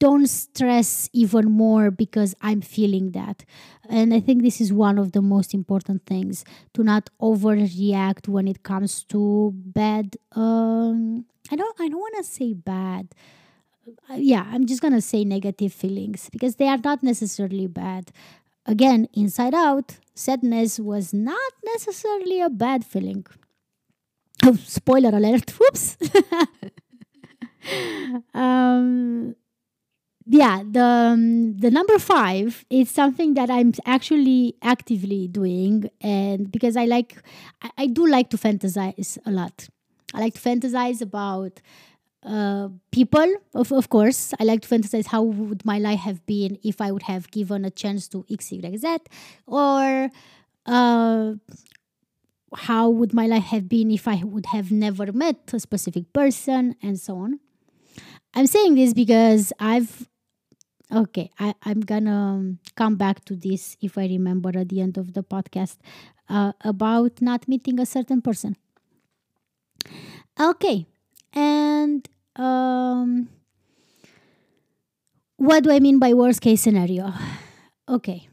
don't 0.00 0.26
stress 0.26 1.08
even 1.12 1.52
more 1.52 1.90
because 1.90 2.34
I'm 2.40 2.62
feeling 2.62 3.12
that. 3.12 3.44
And 3.88 4.12
I 4.12 4.20
think 4.20 4.42
this 4.42 4.60
is 4.60 4.72
one 4.72 4.98
of 4.98 5.12
the 5.12 5.22
most 5.22 5.54
important 5.54 6.06
things 6.06 6.44
to 6.74 6.82
not 6.82 7.10
overreact 7.20 8.26
when 8.26 8.48
it 8.48 8.62
comes 8.62 9.04
to 9.04 9.52
bad. 9.54 10.16
Um, 10.32 11.26
I 11.52 11.56
don't. 11.56 11.80
I 11.80 11.88
don't 11.88 12.00
want 12.00 12.16
to 12.16 12.24
say 12.24 12.54
bad. 12.54 13.08
Uh, 14.08 14.14
yeah, 14.14 14.46
I'm 14.50 14.66
just 14.66 14.80
gonna 14.80 15.00
say 15.00 15.24
negative 15.24 15.72
feelings 15.72 16.28
because 16.30 16.56
they 16.56 16.68
are 16.68 16.78
not 16.78 17.02
necessarily 17.02 17.66
bad. 17.66 18.12
Again, 18.66 19.08
inside 19.14 19.54
out, 19.54 19.98
sadness 20.14 20.78
was 20.78 21.12
not 21.12 21.52
necessarily 21.64 22.40
a 22.40 22.48
bad 22.48 22.84
feeling. 22.84 23.26
Oh, 24.44 24.54
spoiler 24.54 25.10
alert! 25.10 25.50
Whoops. 25.58 25.96
um, 28.34 29.34
yeah 30.30 30.62
the 30.64 30.80
um, 30.80 31.56
the 31.56 31.70
number 31.70 31.98
five 31.98 32.64
is 32.70 32.88
something 32.88 33.34
that 33.34 33.50
i'm 33.50 33.72
actually 33.84 34.54
actively 34.62 35.26
doing 35.26 35.90
and 36.00 36.52
because 36.52 36.76
i 36.76 36.84
like 36.84 37.16
I, 37.62 37.70
I, 37.78 37.86
do 37.88 38.06
like 38.06 38.30
to 38.30 38.36
fantasize 38.36 39.18
a 39.26 39.30
lot 39.32 39.68
i 40.14 40.20
like 40.20 40.34
to 40.34 40.40
fantasize 40.40 41.02
about 41.02 41.60
uh, 42.22 42.68
people 42.92 43.26
of, 43.54 43.72
of 43.72 43.88
course 43.88 44.32
i 44.38 44.44
like 44.44 44.60
to 44.62 44.68
fantasize 44.68 45.06
how 45.06 45.22
would 45.22 45.64
my 45.64 45.78
life 45.78 46.00
have 46.00 46.24
been 46.26 46.58
if 46.62 46.80
i 46.80 46.92
would 46.92 47.02
have 47.04 47.28
given 47.32 47.64
a 47.64 47.70
chance 47.70 48.06
to 48.06 48.24
x 48.30 48.52
y 48.52 48.76
z 48.76 48.98
or 49.46 50.10
uh, 50.66 51.32
how 52.54 52.88
would 52.88 53.12
my 53.14 53.26
life 53.26 53.44
have 53.44 53.68
been 53.68 53.90
if 53.90 54.08
I 54.08 54.22
would 54.24 54.46
have 54.46 54.72
never 54.72 55.12
met 55.12 55.52
a 55.52 55.60
specific 55.60 56.12
person 56.12 56.74
and 56.82 56.98
so 56.98 57.16
on. 57.16 57.40
I'm 58.34 58.46
saying 58.46 58.74
this 58.74 58.92
because 58.92 59.52
I've 59.58 60.08
okay, 60.92 61.30
I, 61.38 61.54
I'm 61.62 61.80
gonna 61.80 62.56
come 62.76 62.96
back 62.96 63.24
to 63.26 63.36
this 63.36 63.76
if 63.80 63.98
I 63.98 64.06
remember 64.06 64.50
at 64.56 64.68
the 64.68 64.80
end 64.80 64.98
of 64.98 65.14
the 65.14 65.22
podcast 65.22 65.76
uh, 66.28 66.52
about 66.62 67.20
not 67.20 67.48
meeting 67.48 67.78
a 67.80 67.86
certain 67.86 68.20
person. 68.22 68.56
Okay, 70.40 70.86
and 71.34 72.08
um, 72.36 73.28
what 75.36 75.64
do 75.64 75.70
I 75.70 75.80
mean 75.80 75.98
by 75.98 76.14
worst 76.14 76.40
case 76.40 76.60
scenario? 76.60 77.12
Okay. 77.88 78.28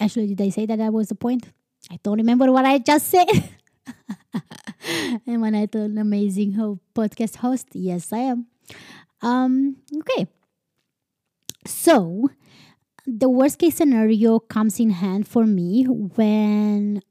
Actually, 0.00 0.28
did 0.34 0.40
I 0.40 0.48
say 0.48 0.66
that 0.66 0.78
that 0.78 0.92
was 0.92 1.08
the 1.08 1.14
point? 1.14 1.48
I 1.90 1.98
don't 2.02 2.18
remember 2.18 2.50
what 2.50 2.64
I 2.64 2.78
just 2.78 3.08
said. 3.08 3.28
am 5.26 5.44
I 5.44 5.50
not 5.50 5.74
an 5.74 5.98
amazing 5.98 6.52
podcast 6.94 7.36
host? 7.36 7.68
Yes, 7.72 8.12
I 8.12 8.18
am. 8.34 8.46
Um, 9.20 9.76
okay. 9.98 10.26
So, 11.64 12.30
the 13.06 13.28
worst 13.28 13.58
case 13.58 13.76
scenario 13.76 14.38
comes 14.38 14.78
in 14.78 14.90
hand 14.90 15.26
for 15.26 15.46
me 15.46 15.84
when 15.84 17.02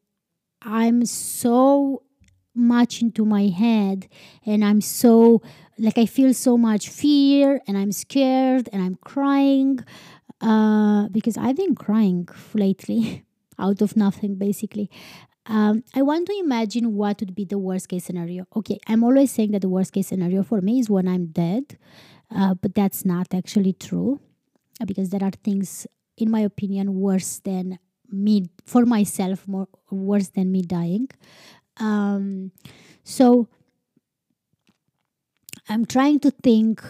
I'm 0.61 1.05
so 1.05 2.03
much 2.53 3.01
into 3.01 3.25
my 3.25 3.47
head 3.47 4.07
and 4.45 4.63
I'm 4.63 4.81
so 4.81 5.41
like 5.77 5.97
I 5.97 6.05
feel 6.05 6.33
so 6.33 6.57
much 6.57 6.89
fear 6.89 7.61
and 7.67 7.77
I'm 7.77 7.91
scared 7.91 8.69
and 8.71 8.81
I'm 8.81 8.97
crying 9.03 9.79
uh, 10.41 11.07
because 11.09 11.37
I've 11.37 11.55
been 11.55 11.75
crying 11.75 12.27
lately 12.53 13.25
out 13.59 13.81
of 13.81 13.95
nothing 13.95 14.35
basically. 14.35 14.89
Um, 15.45 15.83
I 15.95 16.03
want 16.03 16.27
to 16.27 16.37
imagine 16.39 16.95
what 16.95 17.19
would 17.19 17.33
be 17.33 17.45
the 17.45 17.57
worst 17.57 17.89
case 17.89 18.05
scenario. 18.05 18.45
Okay, 18.55 18.79
I'm 18.87 19.03
always 19.03 19.31
saying 19.31 19.51
that 19.51 19.61
the 19.61 19.69
worst 19.69 19.91
case 19.93 20.07
scenario 20.07 20.43
for 20.43 20.61
me 20.61 20.79
is 20.79 20.89
when 20.89 21.07
I'm 21.07 21.27
dead, 21.27 21.77
uh, 22.29 22.53
but 22.53 22.75
that's 22.75 23.05
not 23.05 23.33
actually 23.33 23.73
true 23.73 24.19
because 24.85 25.09
there 25.09 25.23
are 25.23 25.31
things, 25.43 25.87
in 26.17 26.31
my 26.31 26.41
opinion, 26.41 26.95
worse 26.95 27.39
than 27.39 27.79
me 28.11 28.49
for 28.65 28.85
myself, 28.85 29.47
more 29.47 29.67
worse 29.89 30.29
than 30.29 30.51
me 30.51 30.61
dying. 30.61 31.07
Um, 31.77 32.51
so 33.03 33.47
I'm 35.69 35.85
trying 35.85 36.19
to 36.21 36.31
think 36.31 36.83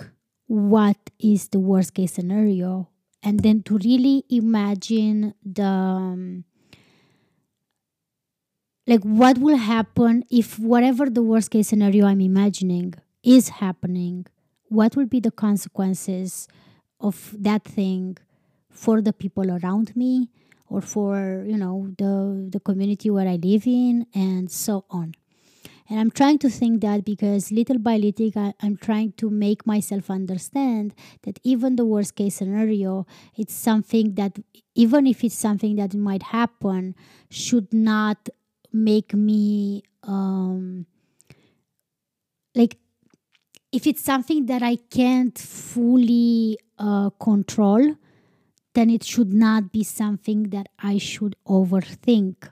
what 0.48 0.98
is 1.20 1.50
the 1.50 1.60
worst 1.60 1.94
case 1.94 2.14
scenario 2.14 2.90
and 3.24 3.40
then 3.42 3.62
to 3.64 3.78
really 3.78 4.26
imagine 4.30 5.34
the 5.46 5.64
um, 5.64 6.44
like 8.88 9.02
what 9.04 9.38
will 9.38 9.58
happen 9.58 10.24
if 10.30 10.60
whatever 10.60 11.10
the 11.10 11.22
worst 11.22 11.52
case 11.52 11.70
scenario 11.70 12.06
i'm 12.06 12.20
imagining 12.20 12.94
is 13.24 13.50
happening 13.50 14.26
what 14.68 14.96
will 14.96 15.06
be 15.06 15.20
the 15.20 15.32
consequences 15.32 16.48
of 17.02 17.36
that 17.38 17.64
thing 17.64 18.18
for 18.70 19.02
the 19.02 19.14
people 19.14 19.52
around 19.52 19.96
me 19.96 20.30
or 20.70 20.82
for 20.82 21.44
you 21.46 21.58
know 21.58 21.94
the 21.98 22.48
the 22.50 22.60
community 22.60 23.10
where 23.10 23.28
i 23.28 23.36
live 23.36 23.68
in 23.68 24.08
and 24.14 24.50
so 24.50 24.86
on. 24.90 25.14
And 25.90 26.00
i'm 26.00 26.12
trying 26.12 26.38
to 26.40 26.50
think 26.50 26.82
that 26.82 27.04
because 27.04 27.52
little 27.52 27.78
by 27.78 27.98
little 27.98 28.32
I, 28.36 28.54
i'm 28.62 28.78
trying 28.78 29.12
to 29.14 29.30
make 29.30 29.68
myself 29.68 30.10
understand 30.10 30.94
that 31.24 31.40
even 31.44 31.76
the 31.76 31.86
worst 31.86 32.16
case 32.16 32.36
scenario 32.36 33.06
it's 33.36 33.54
something 33.54 34.16
that 34.16 34.40
even 34.74 35.06
if 35.06 35.24
it's 35.26 35.36
something 35.36 35.76
that 35.76 35.94
might 35.94 36.24
happen 36.24 36.96
should 37.30 37.74
not 37.74 38.30
make 38.72 39.14
me 39.14 39.84
um 40.04 40.86
like 42.56 42.78
if 43.72 43.88
it's 43.88 44.02
something 44.02 44.46
that 44.46 44.62
i 44.62 44.76
can't 44.90 45.38
fully 45.38 46.58
uh, 46.80 47.10
control 47.12 47.96
then 48.74 48.90
it 48.90 49.04
should 49.04 49.34
not 49.34 49.72
be 49.72 49.84
something 49.84 50.44
that 50.50 50.68
i 50.80 50.98
should 50.98 51.36
overthink. 51.48 52.50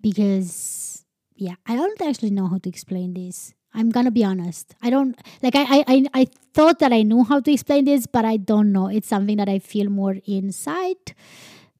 Because 0.00 1.04
yeah 1.36 1.56
i 1.66 1.76
don't 1.76 2.00
actually 2.00 2.30
know 2.30 2.46
how 2.48 2.58
to 2.58 2.68
explain 2.68 3.14
this. 3.14 3.54
I'm 3.72 3.90
gonna 3.90 4.10
be 4.10 4.24
honest. 4.24 4.74
I 4.82 4.90
don't 4.90 5.16
like 5.42 5.54
I, 5.54 5.84
I 5.86 6.06
i 6.14 6.26
thought 6.54 6.80
that 6.80 6.92
i 6.92 7.02
knew 7.02 7.22
how 7.22 7.38
to 7.40 7.52
explain 7.52 7.84
this 7.84 8.06
but 8.06 8.24
i 8.24 8.36
don't 8.36 8.72
know. 8.72 8.88
It's 8.88 9.08
something 9.08 9.36
that 9.36 9.48
i 9.48 9.58
feel 9.58 9.90
more 9.90 10.16
inside 10.26 11.14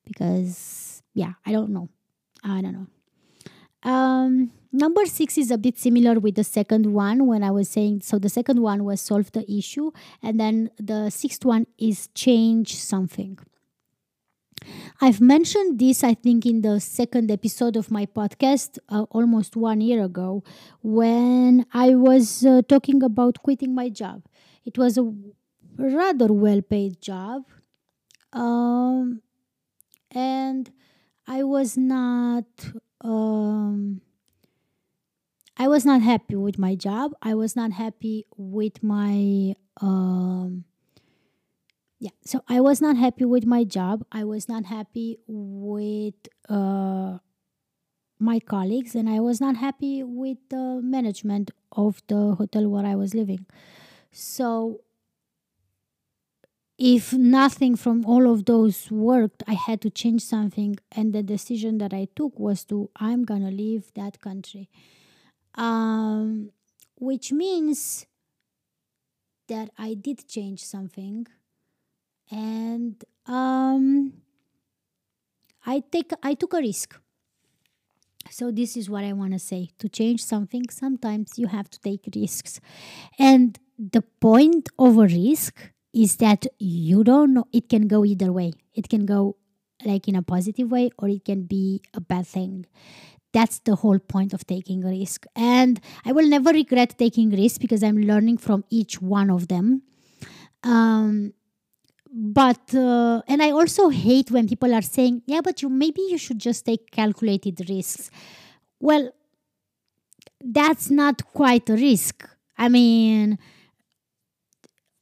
because 0.04 1.02
yeah 1.14 1.32
i 1.46 1.52
don't 1.52 1.70
know. 1.70 1.88
I 2.44 2.60
don't 2.60 2.72
know. 2.72 2.86
Um, 3.82 4.52
number 4.72 5.04
six 5.06 5.38
is 5.38 5.50
a 5.50 5.58
bit 5.58 5.78
similar 5.78 6.18
with 6.18 6.34
the 6.34 6.44
second 6.44 6.92
one 6.92 7.26
when 7.26 7.42
I 7.42 7.50
was 7.50 7.68
saying 7.68 8.02
so 8.02 8.18
the 8.18 8.28
second 8.28 8.60
one 8.60 8.84
was 8.84 9.00
solve 9.00 9.32
the 9.32 9.50
issue, 9.50 9.90
and 10.22 10.38
then 10.38 10.70
the 10.78 11.10
sixth 11.10 11.44
one 11.44 11.66
is 11.78 12.08
change 12.14 12.76
something. 12.76 13.38
I've 15.00 15.20
mentioned 15.20 15.78
this, 15.78 16.04
I 16.04 16.14
think, 16.14 16.44
in 16.44 16.60
the 16.62 16.80
second 16.80 17.30
episode 17.30 17.76
of 17.76 17.90
my 17.90 18.04
podcast 18.06 18.78
uh, 18.88 19.04
almost 19.10 19.56
one 19.56 19.80
year 19.80 20.02
ago 20.02 20.44
when 20.82 21.64
I 21.72 21.94
was 21.94 22.44
uh, 22.44 22.62
talking 22.68 23.02
about 23.02 23.42
quitting 23.42 23.74
my 23.74 23.88
job. 23.88 24.22
It 24.64 24.76
was 24.76 24.98
a 24.98 25.12
rather 25.78 26.32
well 26.32 26.60
paid 26.60 27.00
job. 27.00 27.44
Um, 28.32 29.22
and 30.10 30.70
I 31.26 31.42
was 31.44 31.76
not 31.76 32.44
um, 33.00 34.02
I 35.60 35.68
was 35.68 35.84
not 35.84 36.00
happy 36.00 36.36
with 36.36 36.58
my 36.58 36.74
job. 36.74 37.12
I 37.20 37.34
was 37.34 37.54
not 37.54 37.72
happy 37.72 38.24
with 38.34 38.82
my 38.82 39.54
um, 39.78 40.64
yeah. 41.98 42.16
So 42.24 42.40
I 42.48 42.60
was 42.60 42.80
not 42.80 42.96
happy 42.96 43.26
with 43.26 43.44
my 43.44 43.64
job. 43.64 44.02
I 44.10 44.24
was 44.24 44.48
not 44.48 44.64
happy 44.64 45.18
with 45.26 46.14
uh, 46.48 47.18
my 48.18 48.40
colleagues, 48.40 48.94
and 48.94 49.06
I 49.06 49.20
was 49.20 49.38
not 49.38 49.58
happy 49.58 50.02
with 50.02 50.38
the 50.48 50.80
management 50.82 51.50
of 51.72 52.00
the 52.08 52.36
hotel 52.36 52.66
where 52.66 52.86
I 52.86 52.94
was 52.94 53.14
living. 53.14 53.44
So 54.12 54.80
if 56.78 57.12
nothing 57.12 57.76
from 57.76 58.06
all 58.06 58.32
of 58.32 58.46
those 58.46 58.90
worked, 58.90 59.42
I 59.46 59.52
had 59.52 59.82
to 59.82 59.90
change 59.90 60.22
something. 60.22 60.78
And 60.90 61.12
the 61.12 61.22
decision 61.22 61.76
that 61.76 61.92
I 61.92 62.08
took 62.16 62.38
was 62.38 62.64
to, 62.72 62.88
I'm 62.96 63.26
to 63.26 63.34
leave 63.34 63.92
that 63.94 64.22
country. 64.22 64.70
Um, 65.60 66.52
which 66.96 67.32
means 67.32 68.06
that 69.48 69.70
I 69.78 69.94
did 69.94 70.26
change 70.26 70.64
something. 70.64 71.26
And 72.30 73.04
um, 73.26 74.14
I 75.66 75.82
take 75.92 76.12
I 76.22 76.34
took 76.34 76.54
a 76.54 76.58
risk. 76.58 76.98
So 78.30 78.50
this 78.50 78.76
is 78.76 78.88
what 78.88 79.04
I 79.04 79.12
want 79.12 79.32
to 79.32 79.38
say. 79.38 79.70
To 79.80 79.88
change 79.88 80.24
something, 80.24 80.68
sometimes 80.70 81.32
you 81.36 81.48
have 81.48 81.68
to 81.70 81.80
take 81.80 82.08
risks. 82.14 82.60
And 83.18 83.58
the 83.78 84.02
point 84.20 84.68
of 84.78 84.98
a 84.98 85.06
risk 85.06 85.72
is 85.92 86.16
that 86.16 86.46
you 86.58 87.02
don't 87.02 87.34
know 87.34 87.46
it 87.52 87.68
can 87.68 87.88
go 87.88 88.04
either 88.04 88.32
way 88.32 88.52
it 88.74 88.88
can 88.88 89.06
go 89.06 89.36
like 89.84 90.06
in 90.06 90.14
a 90.14 90.22
positive 90.22 90.70
way 90.70 90.90
or 90.98 91.08
it 91.08 91.24
can 91.24 91.42
be 91.42 91.80
a 91.94 92.00
bad 92.00 92.26
thing 92.26 92.66
that's 93.32 93.60
the 93.60 93.76
whole 93.76 93.98
point 93.98 94.32
of 94.34 94.46
taking 94.46 94.84
a 94.84 94.88
risk. 94.88 95.26
And 95.36 95.80
i 96.04 96.12
will 96.12 96.28
never 96.28 96.50
regret 96.50 96.98
taking 96.98 97.30
risks 97.30 97.58
because 97.58 97.82
i'm 97.82 98.00
learning 98.02 98.38
from 98.38 98.64
each 98.70 99.00
one 99.00 99.30
of 99.30 99.48
them. 99.48 99.82
Um, 100.62 101.32
but 102.12 102.74
uh, 102.74 103.22
and 103.28 103.42
i 103.42 103.50
also 103.50 103.88
hate 103.88 104.30
when 104.30 104.48
people 104.48 104.74
are 104.74 104.82
saying 104.82 105.22
yeah 105.26 105.40
but 105.40 105.62
you 105.62 105.68
maybe 105.68 106.02
you 106.02 106.18
should 106.18 106.38
just 106.38 106.64
take 106.66 106.90
calculated 106.90 107.68
risks. 107.68 108.10
Well 108.80 109.12
that's 110.42 110.90
not 110.90 111.24
quite 111.26 111.68
a 111.70 111.74
risk. 111.74 112.28
I 112.58 112.68
mean 112.68 113.38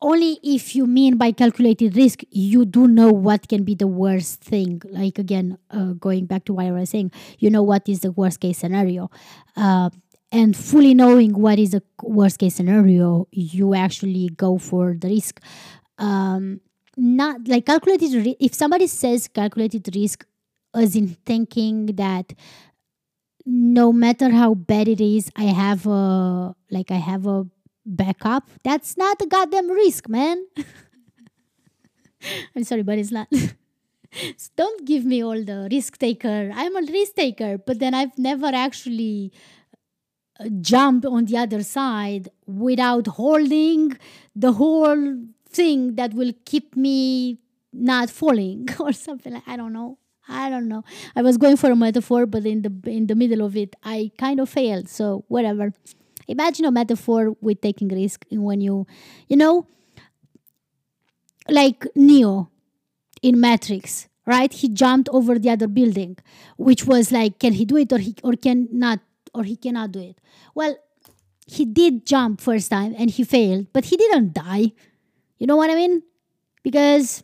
only 0.00 0.38
if 0.42 0.76
you 0.76 0.86
mean 0.86 1.16
by 1.16 1.32
calculated 1.32 1.96
risk 1.96 2.20
you 2.30 2.64
do 2.64 2.86
know 2.86 3.10
what 3.10 3.48
can 3.48 3.64
be 3.64 3.74
the 3.74 3.86
worst 3.86 4.40
thing. 4.40 4.80
Like 4.90 5.18
again 5.18 5.58
uh, 5.70 5.92
going 5.92 6.26
back 6.26 6.44
to 6.46 6.54
what 6.54 6.66
i 6.66 6.70
was 6.70 6.90
saying 6.90 7.10
you 7.38 7.50
know 7.50 7.62
what 7.62 7.88
is 7.88 8.00
the 8.00 8.12
worst 8.12 8.40
case 8.40 8.58
scenario. 8.58 9.10
Uh, 9.56 9.90
and 10.30 10.54
fully 10.56 10.92
knowing 10.94 11.32
what 11.32 11.58
is 11.58 11.70
the 11.70 11.82
worst 12.02 12.38
case 12.38 12.54
scenario 12.54 13.26
you 13.32 13.74
actually 13.74 14.28
go 14.36 14.58
for 14.58 14.94
the 14.98 15.08
risk. 15.08 15.40
Um, 15.98 16.60
not 16.96 17.46
like 17.48 17.66
calculated 17.66 18.12
ri- 18.14 18.36
if 18.40 18.54
somebody 18.54 18.86
says 18.86 19.28
calculated 19.28 19.88
risk 19.94 20.26
as 20.74 20.94
in 20.96 21.16
thinking 21.24 21.86
that 21.86 22.34
no 23.46 23.92
matter 23.92 24.30
how 24.30 24.54
bad 24.54 24.88
it 24.88 25.00
is 25.00 25.30
i 25.36 25.44
have 25.44 25.86
a 25.86 26.54
like 26.70 26.90
i 26.90 26.96
have 26.96 27.26
a 27.26 27.46
backup. 27.96 28.48
That's 28.64 28.96
not 28.96 29.20
a 29.22 29.26
goddamn 29.26 29.70
risk, 29.70 30.08
man. 30.08 30.46
I'm 32.56 32.64
sorry, 32.64 32.82
but 32.82 32.98
it's 32.98 33.10
not. 33.10 33.28
So 34.38 34.50
don't 34.56 34.86
give 34.86 35.04
me 35.04 35.22
all 35.22 35.44
the 35.44 35.68
risk 35.70 35.98
taker. 35.98 36.50
I'm 36.54 36.74
a 36.76 36.80
risk 36.80 37.14
taker, 37.14 37.58
but 37.58 37.78
then 37.78 37.92
I've 37.92 38.16
never 38.16 38.46
actually 38.46 39.32
uh, 40.40 40.48
jumped 40.62 41.04
on 41.04 41.26
the 41.26 41.36
other 41.36 41.62
side 41.62 42.30
without 42.46 43.06
holding 43.06 43.98
the 44.34 44.52
whole 44.52 45.18
thing 45.50 45.96
that 45.96 46.14
will 46.14 46.32
keep 46.46 46.74
me 46.74 47.38
not 47.70 48.08
falling 48.08 48.66
or 48.80 48.92
something 48.92 49.34
like 49.34 49.46
I 49.46 49.58
don't 49.58 49.74
know. 49.74 49.98
I 50.28 50.50
don't 50.50 50.68
know. 50.68 50.84
I 51.16 51.22
was 51.22 51.38
going 51.38 51.56
for 51.56 51.70
a 51.70 51.76
metaphor, 51.76 52.26
but 52.26 52.44
in 52.46 52.62
the 52.62 52.72
in 52.90 53.06
the 53.08 53.14
middle 53.14 53.44
of 53.44 53.56
it, 53.56 53.74
I 53.82 54.10
kind 54.18 54.40
of 54.40 54.48
failed. 54.48 54.88
So 54.88 55.24
whatever. 55.28 55.72
Imagine 56.28 56.66
a 56.66 56.70
metaphor 56.70 57.34
with 57.40 57.60
taking 57.60 57.88
risk 57.88 58.24
when 58.30 58.60
you, 58.60 58.86
you 59.28 59.36
know, 59.36 59.66
like 61.48 61.86
Neo 61.94 62.50
in 63.22 63.40
Matrix, 63.40 64.08
right? 64.26 64.52
He 64.52 64.68
jumped 64.68 65.08
over 65.10 65.38
the 65.38 65.50
other 65.50 65.66
building, 65.66 66.18
which 66.56 66.84
was 66.84 67.10
like, 67.10 67.38
can 67.38 67.54
he 67.54 67.64
do 67.64 67.78
it 67.78 67.92
or 67.92 67.98
he 67.98 68.14
or 68.22 68.34
can 68.34 68.68
not 68.70 69.00
or 69.34 69.44
he 69.44 69.56
cannot 69.56 69.92
do 69.92 70.00
it? 70.00 70.20
Well, 70.54 70.76
he 71.46 71.64
did 71.64 72.04
jump 72.04 72.40
first 72.40 72.70
time 72.70 72.94
and 72.98 73.10
he 73.10 73.24
failed, 73.24 73.68
but 73.72 73.86
he 73.86 73.96
didn't 73.96 74.34
die. 74.34 74.72
You 75.38 75.46
know 75.46 75.56
what 75.56 75.70
I 75.70 75.74
mean? 75.74 76.02
Because 76.62 77.22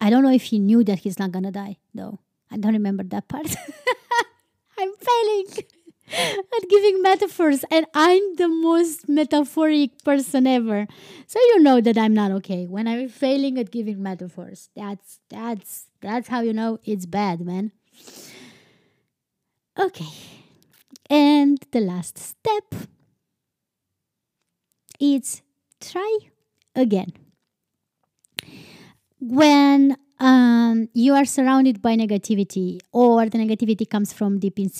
I 0.00 0.08
don't 0.08 0.22
know 0.22 0.32
if 0.32 0.44
he 0.44 0.58
knew 0.58 0.82
that 0.84 1.00
he's 1.00 1.18
not 1.18 1.32
gonna 1.32 1.52
die, 1.52 1.76
though. 1.94 2.20
I 2.50 2.56
don't 2.56 2.72
remember 2.72 3.02
that 3.04 3.28
part. 3.28 3.46
I'm 4.78 4.92
failing 4.96 5.66
at 6.18 6.68
giving 6.68 7.02
metaphors, 7.02 7.64
and 7.70 7.86
I'm 7.94 8.36
the 8.36 8.48
most 8.48 9.08
metaphoric 9.08 10.02
person 10.04 10.46
ever. 10.46 10.86
So 11.26 11.38
you 11.40 11.60
know 11.60 11.80
that 11.80 11.98
I'm 11.98 12.14
not 12.14 12.30
okay 12.32 12.66
when 12.66 12.88
I'm 12.88 13.08
failing 13.08 13.58
at 13.58 13.70
giving 13.70 14.02
metaphors. 14.02 14.70
That's 14.74 15.20
that's 15.28 15.86
that's 16.00 16.28
how 16.28 16.40
you 16.40 16.52
know 16.52 16.78
it's 16.84 17.06
bad, 17.06 17.40
man. 17.40 17.72
Okay, 19.78 20.12
and 21.08 21.58
the 21.70 21.80
last 21.80 22.18
step 22.18 22.74
is 24.98 25.42
try 25.80 26.18
again 26.74 27.12
when 29.20 29.96
um, 30.20 30.88
you 30.94 31.14
are 31.14 31.24
surrounded 31.24 31.80
by 31.80 31.94
negativity 31.96 32.80
or 32.92 33.28
the 33.28 33.38
negativity 33.38 33.88
comes 33.88 34.12
from 34.12 34.38
deep 34.38 34.58
in, 34.58 34.70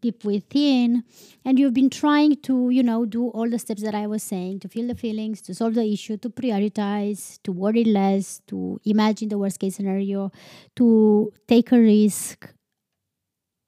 deep 0.00 0.24
within 0.24 1.02
and 1.44 1.58
you've 1.58 1.74
been 1.74 1.90
trying 1.90 2.36
to 2.42 2.70
you 2.70 2.82
know 2.82 3.04
do 3.04 3.28
all 3.28 3.48
the 3.48 3.58
steps 3.58 3.82
that 3.82 3.94
i 3.94 4.06
was 4.06 4.22
saying 4.22 4.60
to 4.60 4.68
feel 4.68 4.86
the 4.86 4.94
feelings 4.94 5.42
to 5.42 5.54
solve 5.54 5.74
the 5.74 5.84
issue 5.84 6.16
to 6.16 6.30
prioritize 6.30 7.38
to 7.42 7.50
worry 7.50 7.84
less 7.84 8.40
to 8.46 8.80
imagine 8.84 9.28
the 9.28 9.38
worst 9.38 9.58
case 9.58 9.74
scenario 9.76 10.30
to 10.76 11.32
take 11.48 11.72
a 11.72 11.78
risk 11.78 12.52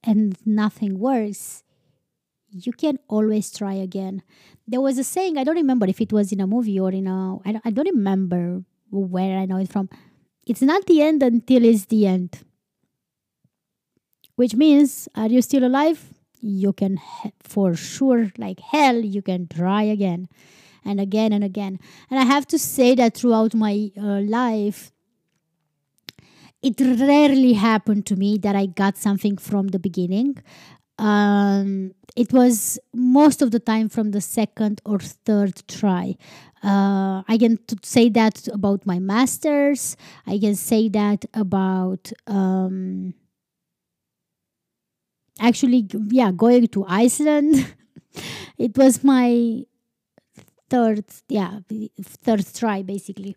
and 0.05 0.37
nothing 0.47 0.99
works 0.99 1.65
you 2.49 2.73
can 2.73 2.99
always 3.09 3.51
try 3.53 3.75
again. 3.75 4.23
There 4.67 4.81
was 4.81 4.99
a 4.99 5.05
saying 5.05 5.39
i 5.39 5.45
don't 5.45 5.57
remember 5.57 5.87
if 5.87 6.01
it 6.01 6.13
was 6.13 6.33
in 6.33 6.41
a 6.41 6.47
movie 6.47 6.79
or 6.81 6.91
in 6.91 7.07
a 7.07 7.37
i 7.45 7.53
don't, 7.53 7.67
I 7.67 7.71
don't 7.71 7.95
remember 7.95 8.63
where 8.91 9.39
i 9.39 9.47
know 9.47 9.59
it 9.59 9.71
from 9.71 9.89
it's 10.47 10.63
not 10.63 10.87
the 10.87 11.03
end 11.03 11.23
until 11.23 11.65
it's 11.65 11.87
the 11.87 12.07
end. 12.07 12.39
Which 14.37 14.55
means, 14.55 15.09
are 15.15 15.29
you 15.29 15.43
still 15.43 15.65
alive? 15.65 16.13
You 16.41 16.73
can, 16.73 16.99
for 17.43 17.75
sure, 17.75 18.33
like 18.39 18.61
hell, 18.61 18.97
you 18.97 19.23
can 19.23 19.49
try 19.49 19.83
again 19.83 20.29
and 20.85 21.01
again 21.01 21.33
and 21.33 21.43
again. 21.43 21.81
And 22.11 22.21
I 22.21 22.25
have 22.25 22.47
to 22.49 22.59
say 22.59 22.95
that 22.95 23.17
throughout 23.17 23.55
my 23.55 23.91
uh, 23.97 24.21
life, 24.21 24.93
it 26.63 26.81
rarely 26.81 27.55
happened 27.55 28.07
to 28.07 28.17
me 28.17 28.39
that 28.39 28.55
I 28.55 28.67
got 28.67 28.97
something 28.97 29.37
from 29.37 29.69
the 29.69 29.79
beginning. 29.79 30.37
Um, 30.99 31.93
it 32.17 32.33
was 32.33 32.79
most 32.95 33.43
of 33.43 33.51
the 33.51 33.61
time 33.61 33.89
from 33.89 34.13
the 34.13 34.21
second 34.21 34.81
or 34.87 34.99
third 34.99 35.63
try. 35.69 36.17
Uh, 36.65 37.23
I 37.29 37.37
can 37.39 37.59
t- 37.59 37.77
say 37.83 38.09
that 38.11 38.49
about 38.49 38.87
my 38.87 38.99
masters. 38.99 39.97
I 40.27 40.39
can 40.39 40.55
say 40.55 40.89
that 40.89 41.27
about 41.35 42.11
um, 42.27 43.15
actually, 45.39 45.87
yeah, 46.11 46.33
going 46.33 46.69
to 46.69 46.85
Iceland. 46.87 47.75
it 48.59 48.77
was 48.77 49.05
my 49.05 49.63
third, 50.71 51.05
yeah, 51.29 51.61
third 52.03 52.45
try 52.55 52.83
basically. 52.83 53.37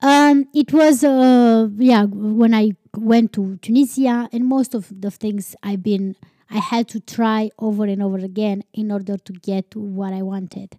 Um, 0.00 0.48
it 0.54 0.72
was, 0.72 1.04
uh, 1.04 1.68
yeah, 1.78 2.04
when 2.04 2.54
I 2.54 2.72
went 2.96 3.32
to 3.34 3.56
Tunisia, 3.58 4.28
and 4.32 4.46
most 4.46 4.74
of 4.74 4.92
the 5.00 5.10
things 5.10 5.56
I've 5.62 5.82
been, 5.82 6.16
I 6.50 6.58
had 6.58 6.88
to 6.88 7.00
try 7.00 7.50
over 7.58 7.84
and 7.84 8.02
over 8.02 8.18
again 8.18 8.64
in 8.72 8.90
order 8.90 9.16
to 9.16 9.32
get 9.32 9.74
what 9.74 10.12
I 10.12 10.22
wanted. 10.22 10.78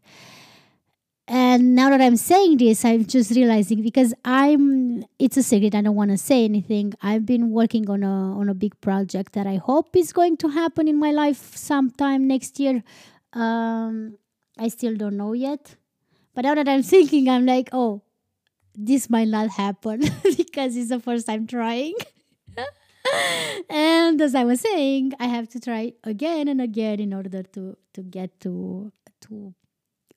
And 1.27 1.73
now 1.73 1.89
that 1.89 2.01
i'm 2.01 2.17
saying 2.17 2.57
this 2.57 2.83
i'm 2.83 3.05
just 3.05 3.31
realizing 3.31 3.81
because 3.81 4.13
i'm 4.25 5.05
it's 5.17 5.37
a 5.37 5.43
secret 5.43 5.73
i 5.73 5.81
don't 5.81 5.95
want 5.95 6.11
to 6.11 6.17
say 6.17 6.43
anything. 6.43 6.93
I've 7.01 7.25
been 7.25 7.49
working 7.51 7.89
on 7.89 8.03
a 8.03 8.37
on 8.39 8.49
a 8.49 8.53
big 8.53 8.79
project 8.81 9.31
that 9.33 9.47
i 9.47 9.55
hope 9.55 9.95
is 9.95 10.11
going 10.11 10.35
to 10.37 10.49
happen 10.49 10.89
in 10.89 10.99
my 10.99 11.11
life 11.11 11.55
sometime 11.55 12.27
next 12.27 12.59
year. 12.59 12.83
Um 13.31 14.17
i 14.59 14.67
still 14.67 14.95
don't 14.95 15.15
know 15.15 15.31
yet. 15.31 15.77
But 16.35 16.43
now 16.43 16.55
that 16.55 16.67
i'm 16.67 16.83
thinking 16.93 17.29
i'm 17.29 17.45
like 17.45 17.69
oh 17.71 18.01
this 18.75 19.09
might 19.09 19.29
not 19.29 19.49
happen 19.49 20.01
because 20.53 20.77
it's 20.77 20.89
the 20.89 20.99
first 20.99 21.25
time 21.25 21.47
trying 21.47 21.95
and 23.69 24.21
as 24.21 24.35
i 24.35 24.43
was 24.43 24.61
saying 24.61 25.11
i 25.19 25.25
have 25.25 25.49
to 25.49 25.59
try 25.59 25.91
again 26.03 26.47
and 26.47 26.61
again 26.61 26.99
in 26.99 27.13
order 27.13 27.43
to 27.43 27.75
to 27.93 28.03
get 28.03 28.39
to 28.39 28.91
to 29.19 29.53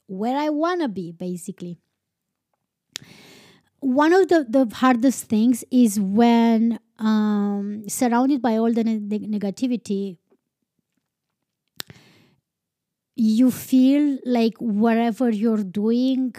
where 0.06 0.36
I 0.36 0.50
want 0.50 0.82
to 0.82 0.88
be, 0.88 1.12
basically. 1.12 1.78
One 3.80 4.12
of 4.12 4.28
the, 4.28 4.46
the 4.48 4.74
hardest 4.74 5.24
things 5.24 5.64
is 5.70 6.00
when 6.00 6.78
um, 6.98 7.88
surrounded 7.88 8.40
by 8.40 8.56
all 8.56 8.72
the 8.72 8.84
ne- 8.84 9.00
negativity, 9.38 10.16
you 13.14 13.50
feel 13.50 14.18
like 14.24 14.54
whatever 14.58 15.30
you're 15.30 15.64
doing, 15.64 16.34